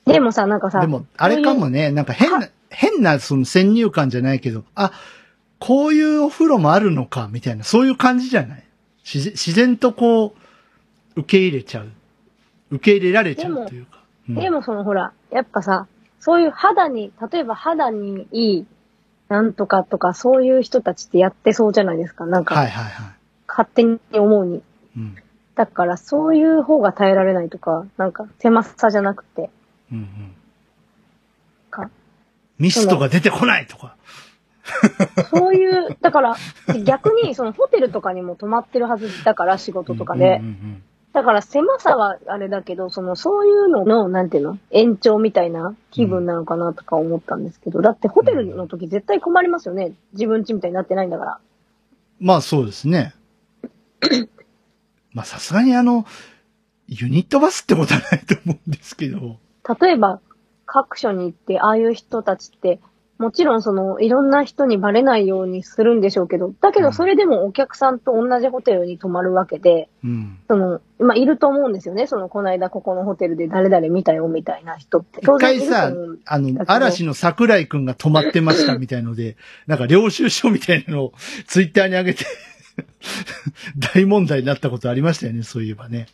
[0.06, 4.92] でもさ、なんかさ、でも、あれかもね、なんか変な、変なその先入観じゃないけど、あ、
[5.60, 8.64] こういうお風呂もあるのか、みたいな、そういう感じじゃない？
[9.06, 10.36] 自然自然とこ
[11.16, 11.88] う、受け入れちゃう。
[12.72, 13.98] 受け入れられちゃうというか。
[14.30, 15.88] うんでもそのほら、やっぱさ、
[16.24, 18.66] そういう肌に、例えば肌にいい、
[19.28, 22.26] なんとかとか、そういう人たちってやってそうじゃないですか。
[22.26, 23.14] なんか、はいはいはい。
[23.46, 24.64] 勝手に思うに。
[24.96, 25.18] うん。
[25.56, 29.50] だから、そういう方が耐えられないとか、なんか、狭さじゃなくて、
[29.92, 30.36] うんうん。
[31.70, 31.90] か、
[32.58, 33.98] ミストが出てこないとか。
[35.30, 36.36] そういう、だから、
[36.86, 40.38] 逆に、そのホテルとかにも泊まってるはずだから、仕事とかで。
[40.38, 40.84] うんうん
[41.14, 44.58] だから、狭さはあれだけど、その、そういうのの、なんていうの？
[44.72, 49.94] 延長みたいな気分なのかなとか思ったんですけど、だってホテルの時絶対困りますよね。
[50.14, 51.40] 自分家みたいになってないんだから。
[52.20, 53.14] まあそうですね。
[55.14, 56.06] まあさすがにあの、
[56.88, 59.38] ユニットバスってことはないと思うんですけど。
[59.80, 60.20] 例えば、
[60.66, 62.80] 各所に行って、ああいう人たちって、
[63.20, 70.40] もちろんその、いろんな人にバレないようにするんでしょうけど、だけどそれでもお客さんと同じホテルに泊まるわけで、うん。
[70.48, 72.08] その、まあ、いると思うんですよね。
[72.08, 75.22] その、この間ここのホテルで誰々見たよみたいな人って。
[75.22, 75.92] 一回さ
[76.26, 79.38] あの、嵐の桜井くんが泊まってましたみたいので、
[79.68, 81.14] なんか領収書みたいなのを
[81.46, 82.26] ツイッターに上げて、
[83.94, 86.08] 大問題になったことありましたよね、そういえばね。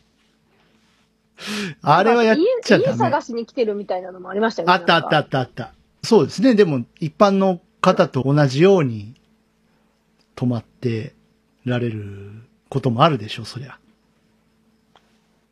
[1.80, 2.98] あれはやっちゃ家家ダメ。
[2.98, 4.74] 探しに来てるみたいなのもありましたよね。
[4.74, 5.72] あったあったあったあった。
[6.02, 6.54] そうですね。
[6.54, 9.14] でも、一般の方と同じように
[10.34, 11.14] 泊まって
[11.64, 12.32] られる
[12.68, 13.78] こともあるでしょう、そりゃ。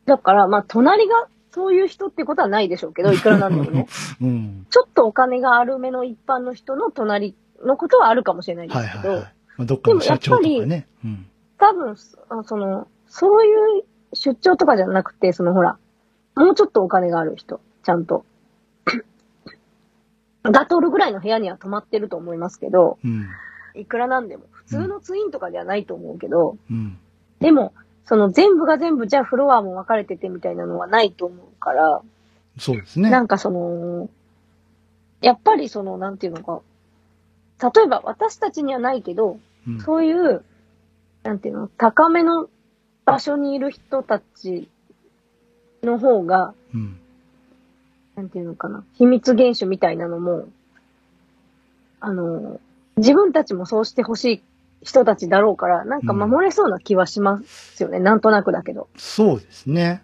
[0.06, 3.86] だから、まあ、隣がそういう人ってことはないでしょうけど、いくらなんでもね。
[4.20, 4.66] うん。
[4.70, 7.34] ちょっとお金があるめの一般の人の隣
[7.64, 9.32] のことはあるかもしれないではいすけど、はいはい。
[9.58, 10.86] まあ、どっかの社長とかね。
[11.04, 11.26] うん。
[11.58, 11.96] 多分、
[12.28, 13.84] あその、そういう
[14.14, 15.78] 出張とかじゃなくて、そのほら、
[16.36, 18.24] もうちょっとお金がある人、ちゃんと。
[20.42, 23.28] ガトールぐらいの部屋には泊まってると思いますけど、うん。
[23.74, 26.98] いくらなんでも、普通のツインとかではないと思うけど、うん。
[27.40, 27.72] でも、
[28.04, 32.02] その全部が全部、じゃあフロアも分かれててみたいなのはないと思うから、
[32.58, 33.10] そうですね。
[33.10, 34.08] なんかその、
[35.20, 36.60] やっぱりその、なんていうのか、
[37.74, 40.44] 例えば私たちにはないけど、うんそういう、
[41.22, 42.48] なんていうの、高めの
[43.04, 44.68] 場所にいる人たち
[45.82, 47.00] の方が、うん。
[48.18, 50.48] なんていうのかな、秘密厳守みたいなのも、
[52.00, 52.60] あの、
[52.96, 54.42] 自分たちもそうしてほしい
[54.82, 58.88] 人たちだろうから、なんか守れそうな気はしますよね、なんとなくだけど。
[58.96, 60.02] そうですね。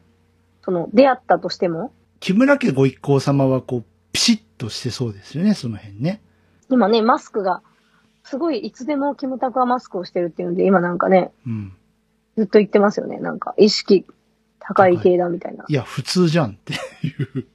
[0.65, 1.93] その、出会ったとしても。
[2.21, 6.23] 木村家ご一行様はこう、ピシッとしてそうですよね、その辺ね。
[6.71, 7.63] 今ね、マスクが、
[8.23, 11.73] すごいいつでもキムタクはマスクをしてるっていうんで、今なんかね、うん。
[12.37, 13.19] ずっと言ってますよね。
[13.19, 14.07] なんか、意識
[14.61, 15.65] 高い系だみたいな。
[15.67, 16.77] いや、普通じゃんってい
[17.41, 17.47] う。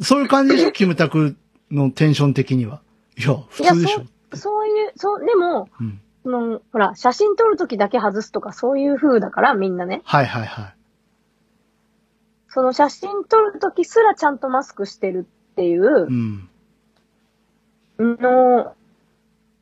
[0.00, 1.36] そういう感じでしょ、キムタク
[1.70, 2.80] のテンション的には。
[3.16, 4.36] いや、普通でしょ。
[4.36, 6.00] そういう、そう、でも、うん。
[6.22, 10.02] その、ほら、写真撮るときだけ外すとかそういう風だから、みんなね。
[10.04, 10.74] はいはいはい。
[12.48, 16.48] その写真撮るときすらちゃんとマスクしてるっていううん。
[17.98, 18.74] の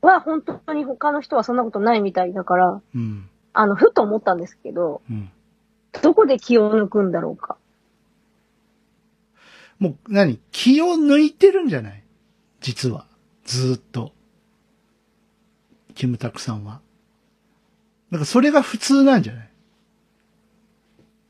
[0.03, 3.29] は、本当に他の人はそんなことないみたいだから、うん。
[3.53, 5.31] あの、ふと思ったんですけど、うん。
[6.03, 7.57] どこで気を抜くんだろうか。
[9.81, 10.39] もう、何？
[10.53, 12.05] 気を抜いてるんじゃない？
[12.61, 13.07] 実は。
[13.45, 14.13] ずーっと。
[15.95, 16.81] キムタクさんは。
[18.11, 19.51] なんかそれが普通なんじゃない？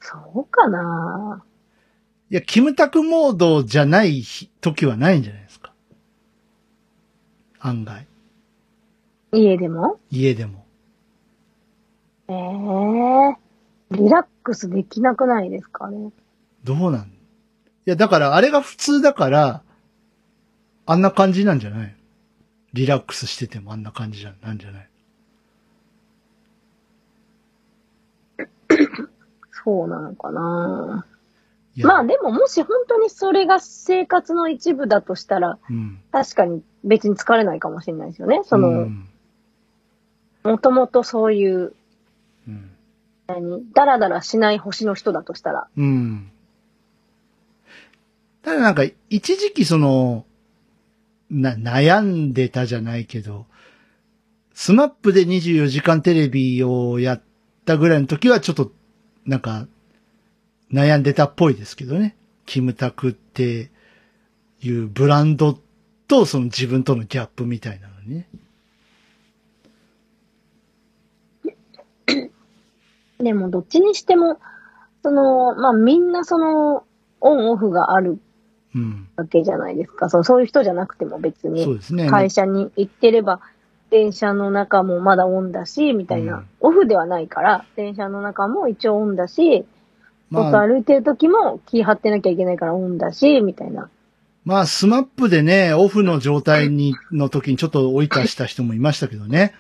[0.01, 1.45] そうかな
[2.31, 5.73] いや、キムタクモードじゃない日時はないんじゃないですか。
[7.61, 8.07] 案外。
[9.33, 10.01] 家でも？
[10.11, 10.65] 家でも。
[12.29, 16.11] ええリラックスできなくないですかね。
[16.65, 17.20] どうなんい
[17.87, 19.63] や、だからあれが普通だから、
[20.87, 21.97] あんな感じなんじゃない？
[22.73, 24.89] リラックスしててもあんな感じじゃなんじゃない？
[29.65, 31.07] そうなのかな
[31.83, 36.01] まあでももし本当にそれが生活の一部だとしたら、うん。
[36.13, 38.43] 確かに別に疲れないかもしれないですよね。
[38.45, 39.09] そうの、ん。
[40.43, 41.73] もともとそういう、
[42.49, 42.71] うん。
[43.29, 45.69] 何、ダラダラしない星の人だとしたら。
[45.77, 46.31] うん。
[48.43, 50.25] ただなんか、一時期その、
[51.31, 53.47] な、悩んでたじゃないけど、
[54.55, 57.23] スマップで24時間テレビをやっ
[57.65, 58.73] たぐらいの時はちょっと、
[59.27, 59.67] なんか、
[60.73, 62.17] 悩んでたっぽいですけどね。
[62.47, 63.71] キムタクって
[64.61, 65.59] いうブランド
[66.09, 68.29] とその自分とのギャップみたいなのね。
[73.19, 74.41] でもどっちにしても、
[75.03, 76.85] その、まあみんなその、
[77.21, 78.19] オンオフがある。
[79.17, 80.09] わけじゃないですか。
[80.09, 82.09] そうそういう人じゃなくても別そうに、ですね。
[82.09, 83.41] 会社に行ってれば、
[83.91, 89.65] 電車の中もまだオンだし、みたいな、うんオフではないから、電車の中も一応オンだし、
[90.31, 93.89] まあ外歩いてる時も気張ってなきゃいけないからオンだし、みたいな。
[94.45, 99.53] まあ、スマップでね、オフの状態に、の時にちょっと追い出した人もいましたけどね。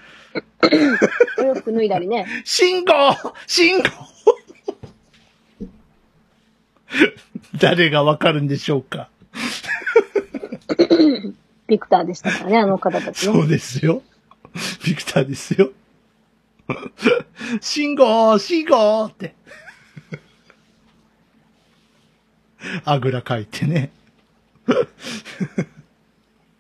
[1.39, 2.27] お洋服脱いだりね。
[2.45, 2.93] 信号
[3.47, 3.85] 信号
[7.59, 9.09] 誰がわかるんでしょうか？
[11.67, 13.43] ビクターでしたからね、あの方たちそね。
[13.45, 14.03] うですよ。
[14.85, 15.71] ビクターですよ。
[17.61, 19.35] 信号信号って。
[22.85, 23.91] あぐらかいてね。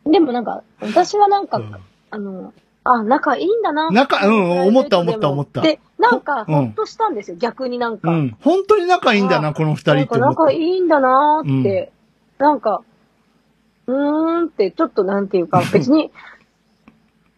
[0.06, 1.76] でもなんか、私はなんか、うん
[2.10, 2.52] あの、
[2.84, 3.90] あ、仲いいんだな。
[3.90, 8.10] 仲うん思った思った思ったで、なんか、うんほっとしたんですよ、逆になんか。
[8.10, 8.36] うん。
[8.40, 10.42] 本当に仲いいんだな、あこの二人なんかって思った。
[10.44, 11.92] 仲いいんだなーって、
[12.38, 12.82] なんか、
[13.86, 16.10] うーんって、ちょっとなんていうか、 別に、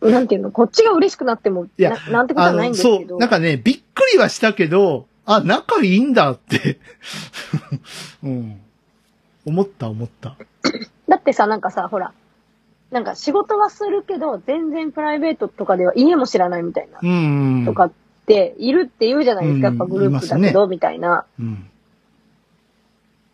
[0.01, 3.19] なんていうの、こっちが嬉しくなっても、いやななんてことはないんですけそう、ど。
[3.19, 6.79] なんかね、びっくりはしたけど、あ、仲いいんだって。
[8.23, 8.61] うん。
[9.45, 10.37] 思った思った。
[11.09, 12.13] だってさ、なんかさ、ほら、
[12.93, 17.65] なんか仕事はするけど、全然プライベートとかでは家も知らないみたいな。
[17.65, 17.93] とかっ
[18.27, 21.25] ているって言うじゃないですか、うんやっぱグループだけど、みたいな。
[21.41, 21.71] うん。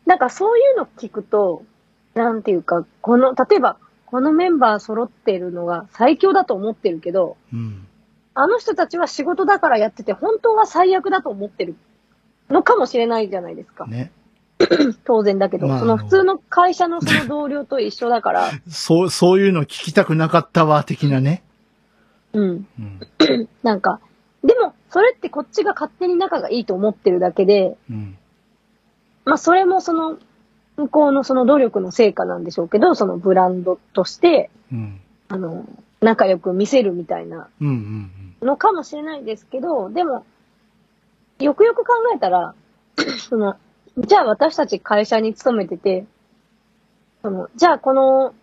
[0.07, 1.65] なんかそういうの聞くと、
[2.15, 7.87] なんていうか、この、例えば、このメンバー揃ってるのが最強だと思ってるけど、うん。
[8.35, 11.75] あの人たちは仕事だからやってて、本当は最悪だと思ってる
[12.49, 13.89] のかもしれないじゃないですか。
[13.89, 14.13] ね。
[15.05, 21.43] 当然だけど、まあその普通の会社のその同僚と一緒だから、 そう、そういうの聞きたくなかったわ、的なね。
[22.33, 22.67] うん。
[22.79, 23.49] うん。
[23.63, 24.01] なんか、
[24.45, 28.17] でも、それってこっちが勝手に仲がいいと思ってるだけで、うん。
[29.25, 30.19] まあ、それもその、
[30.77, 35.01] 向こうのその努力の成果なんでしょうけど、そのブランドとして、うん。
[35.29, 35.65] あの、
[36.01, 37.49] 仲良く見せるみたいな。
[38.41, 40.25] のかもしれないですけど、でも、
[41.41, 42.55] よくよく考えたら、
[43.29, 43.57] その、
[43.99, 46.05] じゃあ私たち会社に勤めてて、
[47.23, 48.35] その、じゃあこの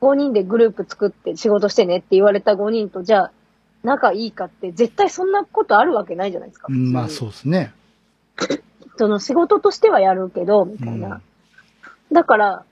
[0.00, 3.32] 5人でグループ作って仕事してねって言われた5人と、じゃあ
[3.82, 6.66] 仲いいかって絶対そんなことあるわけないじゃないですか。
[6.68, 6.92] うん。
[6.92, 7.72] まあそうですね。
[8.98, 11.20] その仕事としてはやるけど、みたいな。
[12.12, 12.64] だから、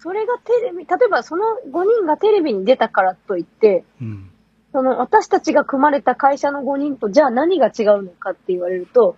[0.00, 4.30] それがテレビ、例えばその5人がテレビに出たからといって、うん。
[4.72, 9.16] その私たちが組まれた会社の5人とじゃあ何が違うのかって言われると、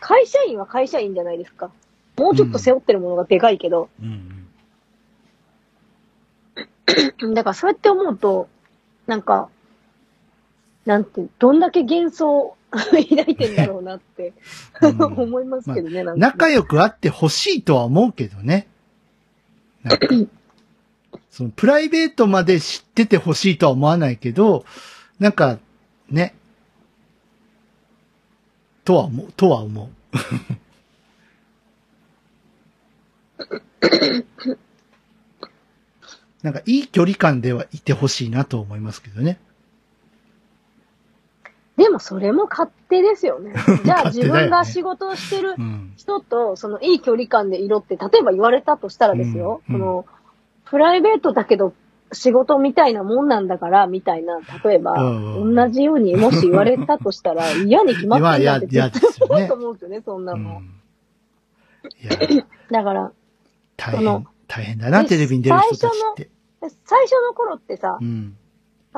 [0.00, 1.70] 会社員は会社員じゃないですか。
[2.16, 4.46] もうちょっと背負ってるものがでかいけど、うん。
[7.34, 8.48] だからそうやって思うと、
[9.06, 9.48] なんか、
[10.84, 14.32] なんて、どんだけ幻想を抱いてんだろうなって、
[14.80, 16.20] うん思いますけどね、なんか。
[16.20, 18.66] 仲良くあってほしいとは思うけどね。
[21.30, 24.64] そのプライベートまで知っててほしいとは思わないけど、
[25.18, 25.58] なんか、
[26.08, 26.34] ね。
[28.84, 29.88] とは思う、とは思う。
[36.42, 39.38] なんかいい距離感ではいてほしいなと思いますけどね。
[41.76, 43.54] でもそれも勝手ですよね。
[43.84, 45.92] じゃあ自分が仕事をしてるうん。
[45.96, 50.06] 人と、そのいい距離感でいろって、例えば言われたとしたらですよ、うんその、
[50.66, 51.72] プライベートだけど
[52.12, 60.60] 仕事みたいなもんなんだから、みたいな、例えば、うん同じようにもし言われたとしたら、嫌に決まってんだって絶対思うと思うんですよね、そんなうの。
[60.60, 60.64] ん、
[62.02, 63.12] いや、だから、
[63.76, 66.30] 大変大変だな、でテレビに出る人たちって。
[66.84, 68.36] 最初の頃ってさう、ん。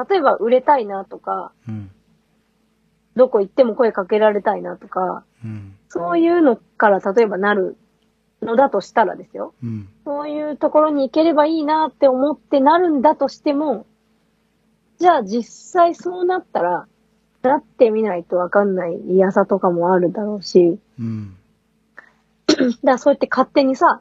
[0.08, 1.90] 例えば売れたいなとか、うん。
[3.14, 5.76] どこ行っても声かけられたいなとか、うん。
[5.88, 7.76] そういうのから例えばなる
[8.42, 9.54] のだとしたらですよ。
[9.62, 9.88] うん。
[10.04, 13.86] そういうところに行ければいいなって思ってなるんだとしても、
[14.98, 16.86] じゃあ実際そうなったら、
[17.42, 21.36] なってみないとわかんない嫌さとかもあるだろうし、うん。
[22.46, 24.00] だからそうやって勝手にさ、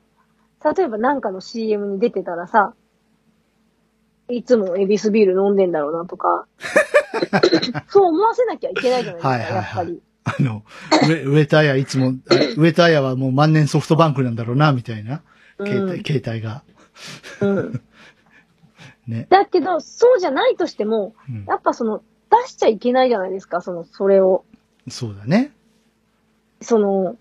[0.64, 2.74] 例えばなんかの CM に出てたらさ、
[4.30, 6.46] いつもエビスビール飲んでんだろうなとか、
[7.90, 10.02] そう思わせなきゃいけないじゃないですか、はいはいはいやっぱり。
[10.24, 15.22] あの、ウェウェターヤいつも、あウェターヤはもう万年ソフトバンクなんだろうな、みたいな。
[15.58, 16.64] 携帯、うん携帯が。
[17.42, 17.82] うん。
[19.08, 19.28] ね。
[19.30, 24.46] だけど、そうじゃないとしても、うんやっぱその、出しちゃいけないじゃないですか、その、それを。
[24.90, 25.52] そうだね。
[26.62, 27.18] その、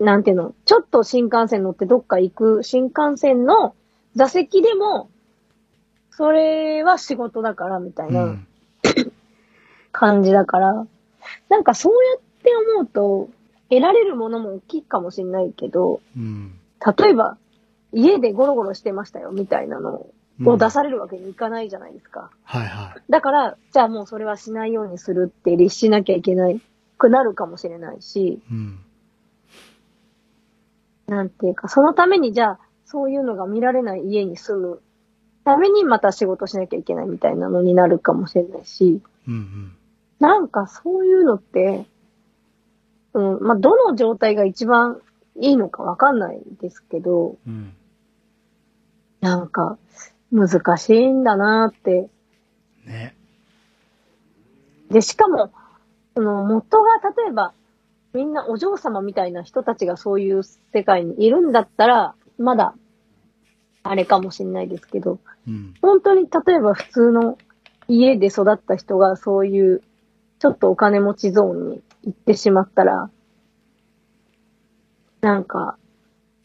[0.00, 3.74] なんていうの、ちょっと新幹線乗ってどっか行く新幹線の
[4.16, 5.10] 座席でも、
[6.10, 8.46] それは仕事だから、みたいうなん
[9.92, 10.86] 感じだから、
[11.48, 13.28] なんかそうやって思うと、
[13.68, 16.58] 得られるものも大きいかもしれないけど、うん。
[16.98, 17.36] 例えば、
[17.92, 20.06] 家でゴロゴロしてましたよ、みたいなの
[20.40, 22.30] うんを出されるわけにいかないじゃないですか。
[22.44, 23.02] はいはい。
[23.10, 26.60] だから、じゃあもうそれはしないようにするって律しなきゃいけない
[26.96, 28.78] くなるかもしれないし、うん。
[31.08, 34.80] なんていうか、そのためにじゃあ、そういうのが見られない家に住む
[35.44, 39.72] ためにまた仕事しなきゃいけないみたいなのになるかもしれないし、うんうん。
[40.20, 41.86] なんかそういうのって、
[43.14, 45.00] うん、まあ、どの状態が一番
[45.36, 47.74] いいのかわかんないですけど、うん。
[49.20, 49.78] なんか、
[50.32, 52.08] 難しいんだなって。
[52.86, 53.14] ね。
[54.90, 55.50] で、しかも、
[56.14, 57.52] その元が例えば、
[58.12, 62.74] みんなお嬢様みたいな人たちがそういう世界にいるんだったら、まだ、
[63.82, 65.18] あれかもしれないですけど、
[65.48, 65.74] うん。
[65.80, 67.38] 本当に例えば普通の
[67.88, 69.82] 家で育った人がそういう、
[70.40, 73.10] ちょっとお金持ちゾーンに行ってしまったら、
[75.20, 75.76] なんか、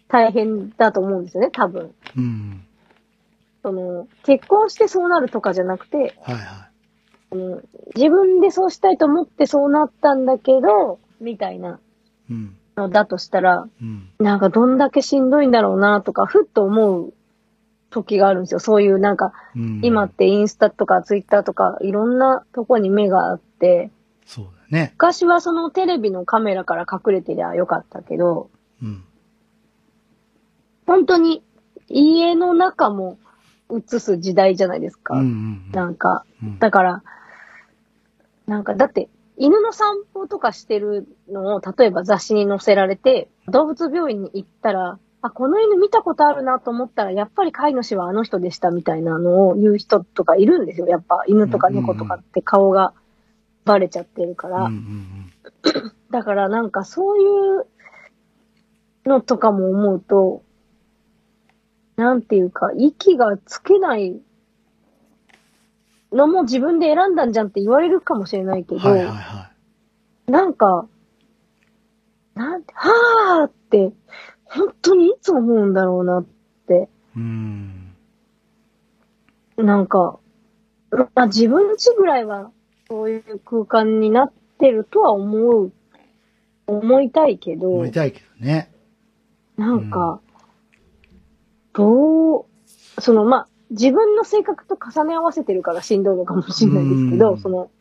[0.09, 1.95] 大変だと思うんですよね、多分。
[2.17, 2.65] うん。
[3.63, 6.69] その、結婚してそうなるとかじゃなくて、はいは
[7.31, 11.79] うん自分でそうしたいと思ってそうなったんだけど、みたいな
[12.29, 12.57] いうん。
[12.75, 14.09] のだとしたら、うん。
[14.19, 17.13] なんかどんだけしんどいんだろうなとか、ふっと思う
[17.95, 18.59] 時があるんですよ。
[18.59, 19.81] そういうなんか、うん。
[19.81, 23.89] 今ってインスタとかツイッターとかいろんなとこに目があって、
[24.25, 24.91] そうだね。
[24.95, 28.49] 昔はそのテレビのカメラから隠れてりゃよかったけど、
[28.83, 29.03] うん。
[30.85, 31.41] 本当に
[31.87, 33.17] 家の中も
[33.71, 35.15] 映す時代じゃないですか。
[35.15, 36.59] うんうんなんか、うん。
[36.59, 37.03] だから、
[38.45, 50.87] なんかだって犬の散歩とかしてるのを例えば雑誌に載せられて、動物病院に行ったら、あ、この犬見たことあるなと思ったら、やっぱり飼い主はあの人でしたみたいなのを言う人とかいるんですよ。
[50.87, 52.93] やっぱ犬とか猫とかって顔が
[53.63, 54.69] バレちゃってるから。
[56.11, 57.23] だからなんかそうい
[57.61, 60.43] うのとかも思うと、
[61.95, 64.19] なんていうか、息がつけない
[66.11, 68.83] のも自分で選んだんじゃんって言われるかもしれないけど、うん。
[68.83, 69.51] はいはいは
[70.27, 70.87] なんか、
[72.35, 73.93] なんて、はーって、
[74.45, 76.25] 本当にいつ思うんだろうなっ
[76.67, 77.19] て、い。
[77.19, 77.95] うん。
[79.57, 80.19] なんか、
[80.91, 82.51] まあ自分ちぐらいは
[82.87, 85.71] そういう空間になってるとは思う、
[86.67, 88.71] 思いたいけど、思いたいけどね。
[89.57, 90.19] なんか、
[91.73, 92.45] どう、
[92.99, 97.71] その、まあ、自分の性格と重ね合わせてるからしんどいのかもしれないですけど、うんその、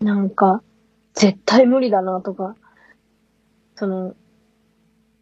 [0.00, 0.62] なんか、
[1.14, 2.54] 絶対無理だなとか、
[3.78, 4.14] その、っ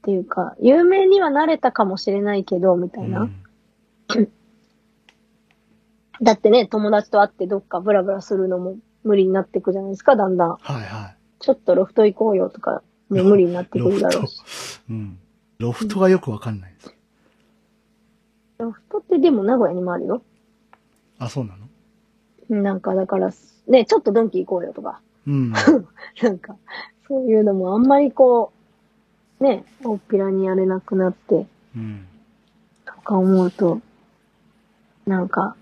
[0.02, 3.22] ていうか、有名にはなれたかもしれないけど、みたいな。
[3.22, 3.42] うん
[6.22, 10.48] だってね、友達と会ってどっかブラブラするのも無理になってくじゃないですか、だんだん。
[10.48, 13.82] はいはちょっとロフト行こうよとか、もう無理になってい。
[13.82, 14.80] くるだろうし。。
[14.88, 15.18] うん。
[15.58, 16.94] ロフトがよくわかんないです。
[18.58, 20.22] ロフトってでも名古屋にもあるよ。
[21.18, 21.54] あ、そうな
[22.48, 22.62] の？
[22.62, 23.30] なんか、だから、
[23.68, 25.02] ね、ちょっとドンキ行こうよとか。
[25.26, 25.52] うん。
[26.22, 26.56] なんか、
[27.08, 28.52] そういうのもあんまりこ
[29.40, 31.46] う、ね、大っぴらにやれなくなって、
[31.76, 32.06] うん。
[32.84, 33.80] とか思うと、
[35.06, 35.56] なんか、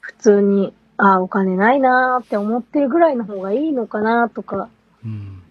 [0.00, 4.68] 普通に、ああ、お金ないなーって思ってるぐらいの方がいいのかなとか、
[5.04, 5.42] うん。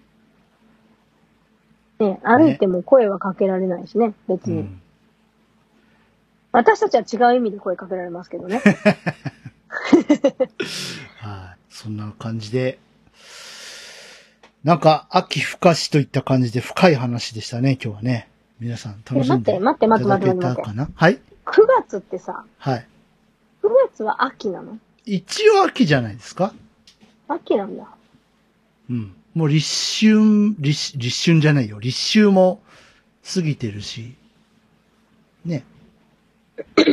[2.00, 4.60] ね、歩いても声はかけられないしね、別に。
[4.60, 4.82] うん。
[6.52, 8.62] 私たちは違う意味で声かけられますけどね。
[11.20, 11.58] はい。
[11.70, 12.80] そんな感じで、
[14.68, 18.28] なんか、秋深しといった感じで深い話でしたね、今日はね。
[18.60, 21.20] 皆さん楽しんでえ待って待って待っていただけた待ってはい9
[21.86, 22.86] 月ってさ、はい。
[23.64, 24.78] 9月は秋なの？
[25.06, 26.54] 一応秋じゃないですか
[27.30, 27.88] 秋なんだ。
[28.90, 29.16] うん。
[29.34, 31.80] もう立春、立、立春じゃないよ。
[31.80, 32.60] 立秋も
[33.24, 34.16] 過ぎてるし。
[35.46, 35.64] ね。
[36.76, 36.84] で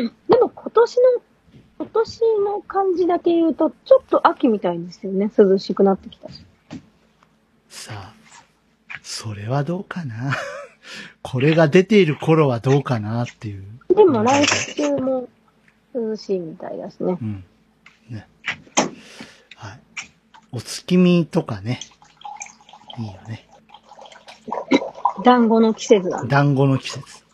[0.41, 1.03] も今年の、
[1.79, 5.29] 今年の感じだけ言うと、ちょっと秋みたいですよね。
[5.37, 6.45] 涼しくなってきたし。
[7.75, 8.15] さあ、
[9.03, 10.33] それはどうかな？
[11.23, 13.25] これが出ている頃はどうかな？
[13.25, 13.65] っていう。
[13.89, 15.29] でも来週も
[15.93, 17.19] 涼しいみたいだしね。
[17.21, 17.45] うん。
[18.09, 18.29] ね。
[19.57, 19.81] はい。
[20.53, 21.81] お月見とかね。
[22.97, 23.49] いいよね。
[25.25, 26.29] 団子の季節だね。
[26.29, 27.25] 団子の季節。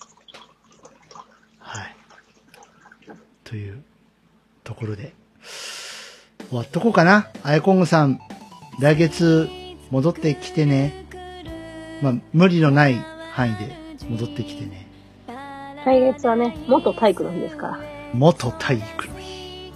[1.59, 1.95] はい。
[3.45, 3.85] という
[4.65, 5.13] ところで、
[6.49, 7.29] 終わっとこうかな。
[7.43, 8.19] あやこんぐさん、
[8.81, 9.51] 来月
[9.91, 11.05] 戻ってきてね。
[12.01, 12.95] まあ、無理のない
[13.33, 13.77] 範囲で
[14.09, 14.87] 戻ってきてね。
[15.85, 17.81] 来月はね、元体育の日ですから。
[18.15, 19.73] 元体育の日。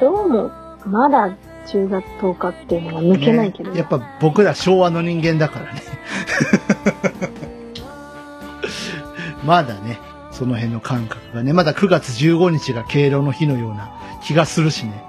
[0.00, 0.50] どうも、
[0.84, 1.36] まだ
[1.66, 5.82] 10月10日っていうのが抜けないけど、ねやっぱ僕ら昭和の人間だからね。
[9.46, 9.98] まだね、
[10.32, 13.92] その辺の感覚がね、まだ9月15日が敬老の日のような
[14.24, 15.04] 気がするしね。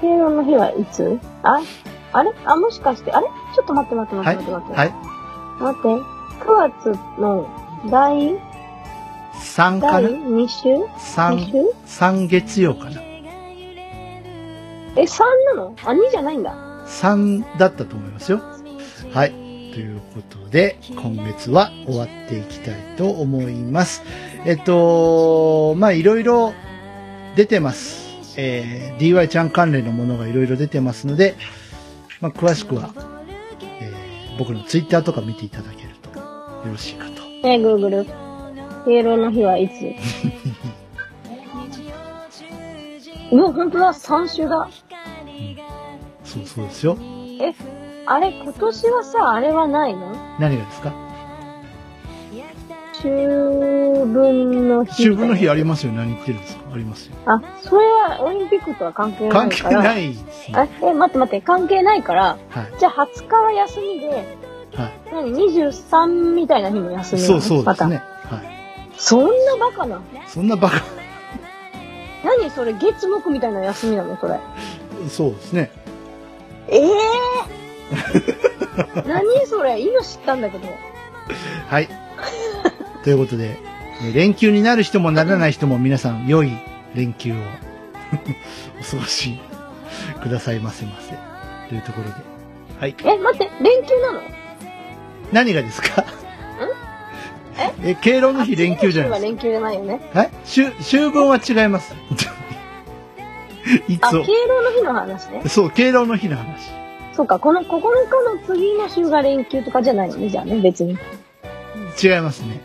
[0.00, 1.18] 敬老の日はいつ？
[1.42, 1.60] あ、
[2.12, 2.32] あれ？
[2.44, 3.26] あ、もしかして、あれ？
[3.54, 4.78] ちょっと待って待って待はいって待って待って。
[4.78, 4.92] はい。
[5.60, 5.88] 待って。
[6.40, 7.46] 9月の
[7.90, 8.38] 第、
[9.34, 10.86] 3か第な2週 ?2
[11.50, 11.52] 週
[11.86, 13.02] ?3、3月曜かな
[14.96, 15.20] え、3
[15.54, 15.74] なの？
[15.84, 16.54] あ、2じゃないんだ。
[16.86, 18.40] ?3 だったと思いますよ。
[19.12, 19.30] はい。
[19.30, 24.02] ということで、今月は終わっていきたいと思います。
[24.44, 26.54] えっと、まあ、いろいろ
[27.36, 28.09] 出てます。
[28.36, 31.36] えー DY ちゃん関連のものがいろいろ出てますので、
[32.20, 32.90] まあ、詳しくは、
[33.80, 36.24] えー僕のツイッターとか見ていただけるとよ
[36.72, 37.22] ろしいかと。
[37.44, 38.06] えー、Google。
[38.86, 39.72] 敬老の日はいつ？
[43.32, 44.68] うわ、ほんとだ、3週だ。
[46.24, 46.96] そうそうですよ。
[47.40, 47.52] え、
[48.06, 50.14] あれ、今年はさ、あれはないの？
[50.38, 50.92] 何がですか？
[53.00, 54.90] 秋分の日。
[54.92, 55.92] 秋分の日ありますよ。
[55.92, 56.62] 何言ってるんですか？
[56.74, 57.14] ありますよ。
[57.26, 59.82] あ、それはオリンピックとは関係な関いから。
[59.82, 60.54] 係ないですね。
[60.54, 62.78] あ、え、待って待って、関係ないから、はい。
[62.78, 64.08] じゃあ20日は休みで、
[64.74, 64.92] はい。
[65.12, 67.96] 何 ?23 みたいな日も休みそうそうでますたね。
[68.24, 68.40] はい。
[68.96, 70.00] そんなバカな。
[70.28, 70.82] そんなバカ。
[72.22, 74.16] 何それ月木みたいな休みなの？
[74.20, 74.38] それ。
[75.08, 75.70] そうですね。
[76.68, 79.80] ええー、何それ？
[79.80, 80.68] 今知ったんだけど。
[81.68, 81.88] はい。
[83.04, 83.58] ということで、
[84.02, 86.50] えー連休になる人もならない人も皆さん良い
[86.94, 87.36] 連休を
[88.80, 89.38] お過ごし
[90.22, 91.10] くださいませませ。
[91.68, 92.14] というところで。
[92.80, 92.94] はい。
[93.04, 94.20] え、待って、連休なの？
[95.32, 96.04] 何がですか？
[97.84, 99.98] え、敬老の日連休じゃないですは連休じゃないよね。
[100.14, 100.18] か。
[100.20, 100.30] はい？
[100.44, 101.94] 秋、秋分は違います。
[103.86, 105.42] いあ、つを敬老の日の話ね。
[105.46, 106.70] そう、敬老の日の話。
[107.12, 110.16] そうか、この9日の次の週が連休とかじゃないの？
[110.16, 110.92] ね、じゃあね、別に。
[112.02, 112.60] 違いますね。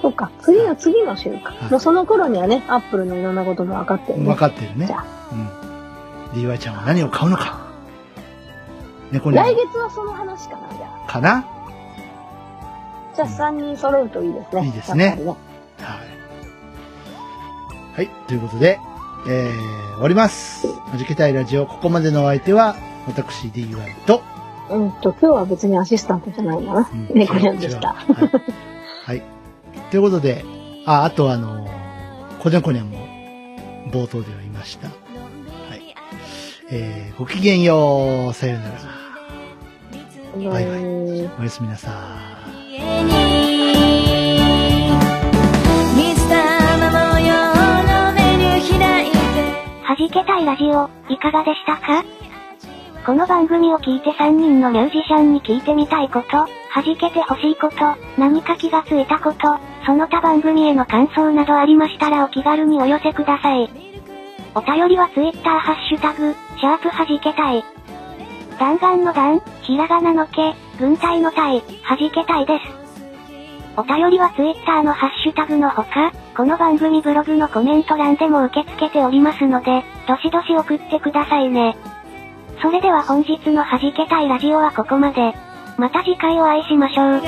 [0.00, 1.50] そうか、次の次の週か。
[1.50, 4.24] はいもうその頃にはね、アップルのいろんなことも分かってるね。
[4.24, 5.04] 分かってるねじゃ。
[5.32, 6.42] うん。
[6.42, 7.66] DY ちゃんは何を買うのか。
[9.10, 11.10] 猫に来月はその話かな、じゃあ。
[11.10, 11.44] かな？
[13.16, 14.66] じゃあ3人揃うといいですね。
[14.66, 15.36] いいですねやっぱりはい。
[17.96, 18.08] はい。
[18.28, 18.78] ということで、
[19.28, 20.68] えー、終わります。
[20.68, 22.76] はじけたいラジオ、ここまでのお相手は、
[23.08, 24.22] 私 DY と、
[24.70, 26.88] うんと、今日は別にアシスタントじゃないな。
[26.92, 27.94] うん猫ちゃんでした。
[27.94, 28.30] はい。
[29.06, 29.22] はい。
[29.90, 30.44] ということで、
[30.84, 31.66] あ、あとあの
[32.40, 32.98] こにゃこにゃも
[33.90, 34.88] 冒頭では言いました。
[34.88, 34.94] は
[35.76, 35.94] い。
[36.70, 38.34] えー、ごきげんよう。
[38.34, 38.78] さようなら。
[40.50, 41.90] バイバイうんおやすみなさ
[42.70, 42.74] い。
[42.74, 43.08] 家に
[45.96, 47.32] ミスターの模様
[47.82, 49.16] のメニュー開いて
[49.88, 52.04] 弾けたいラジオ、いかがでしたか？
[53.06, 56.48] この番組を聞いて3人のミュージシャンに聞いてみたいこと、弾
[57.00, 57.76] けてほしいこと、
[58.18, 59.38] 何か気がついたこと、
[59.88, 63.70] その他番組への感想などありましたらお気軽にお寄せください。
[64.54, 67.64] お便りは Twitter ハッシュタグ、シャープはじけたい。
[68.58, 72.64] 弾丸の弾、ひらがなのけ、軍隊の隊、はじけたいです。
[73.78, 81.78] お便りは Twitter のハッシュタグのほか、この番組ブログのコメント欄でも受け付けておりますので、どしどし送ってくださいね。
[82.60, 85.32] それでは本日のはじけたいラジオはここまで。
[85.78, 87.22] また次回お会いしましょう。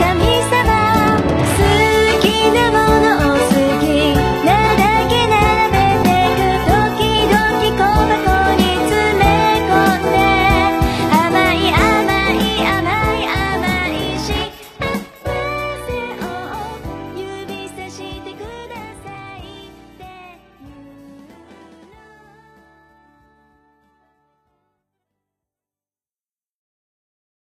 [0.00, 1.60] 神様好
[2.22, 2.24] き
[2.54, 3.09] なもの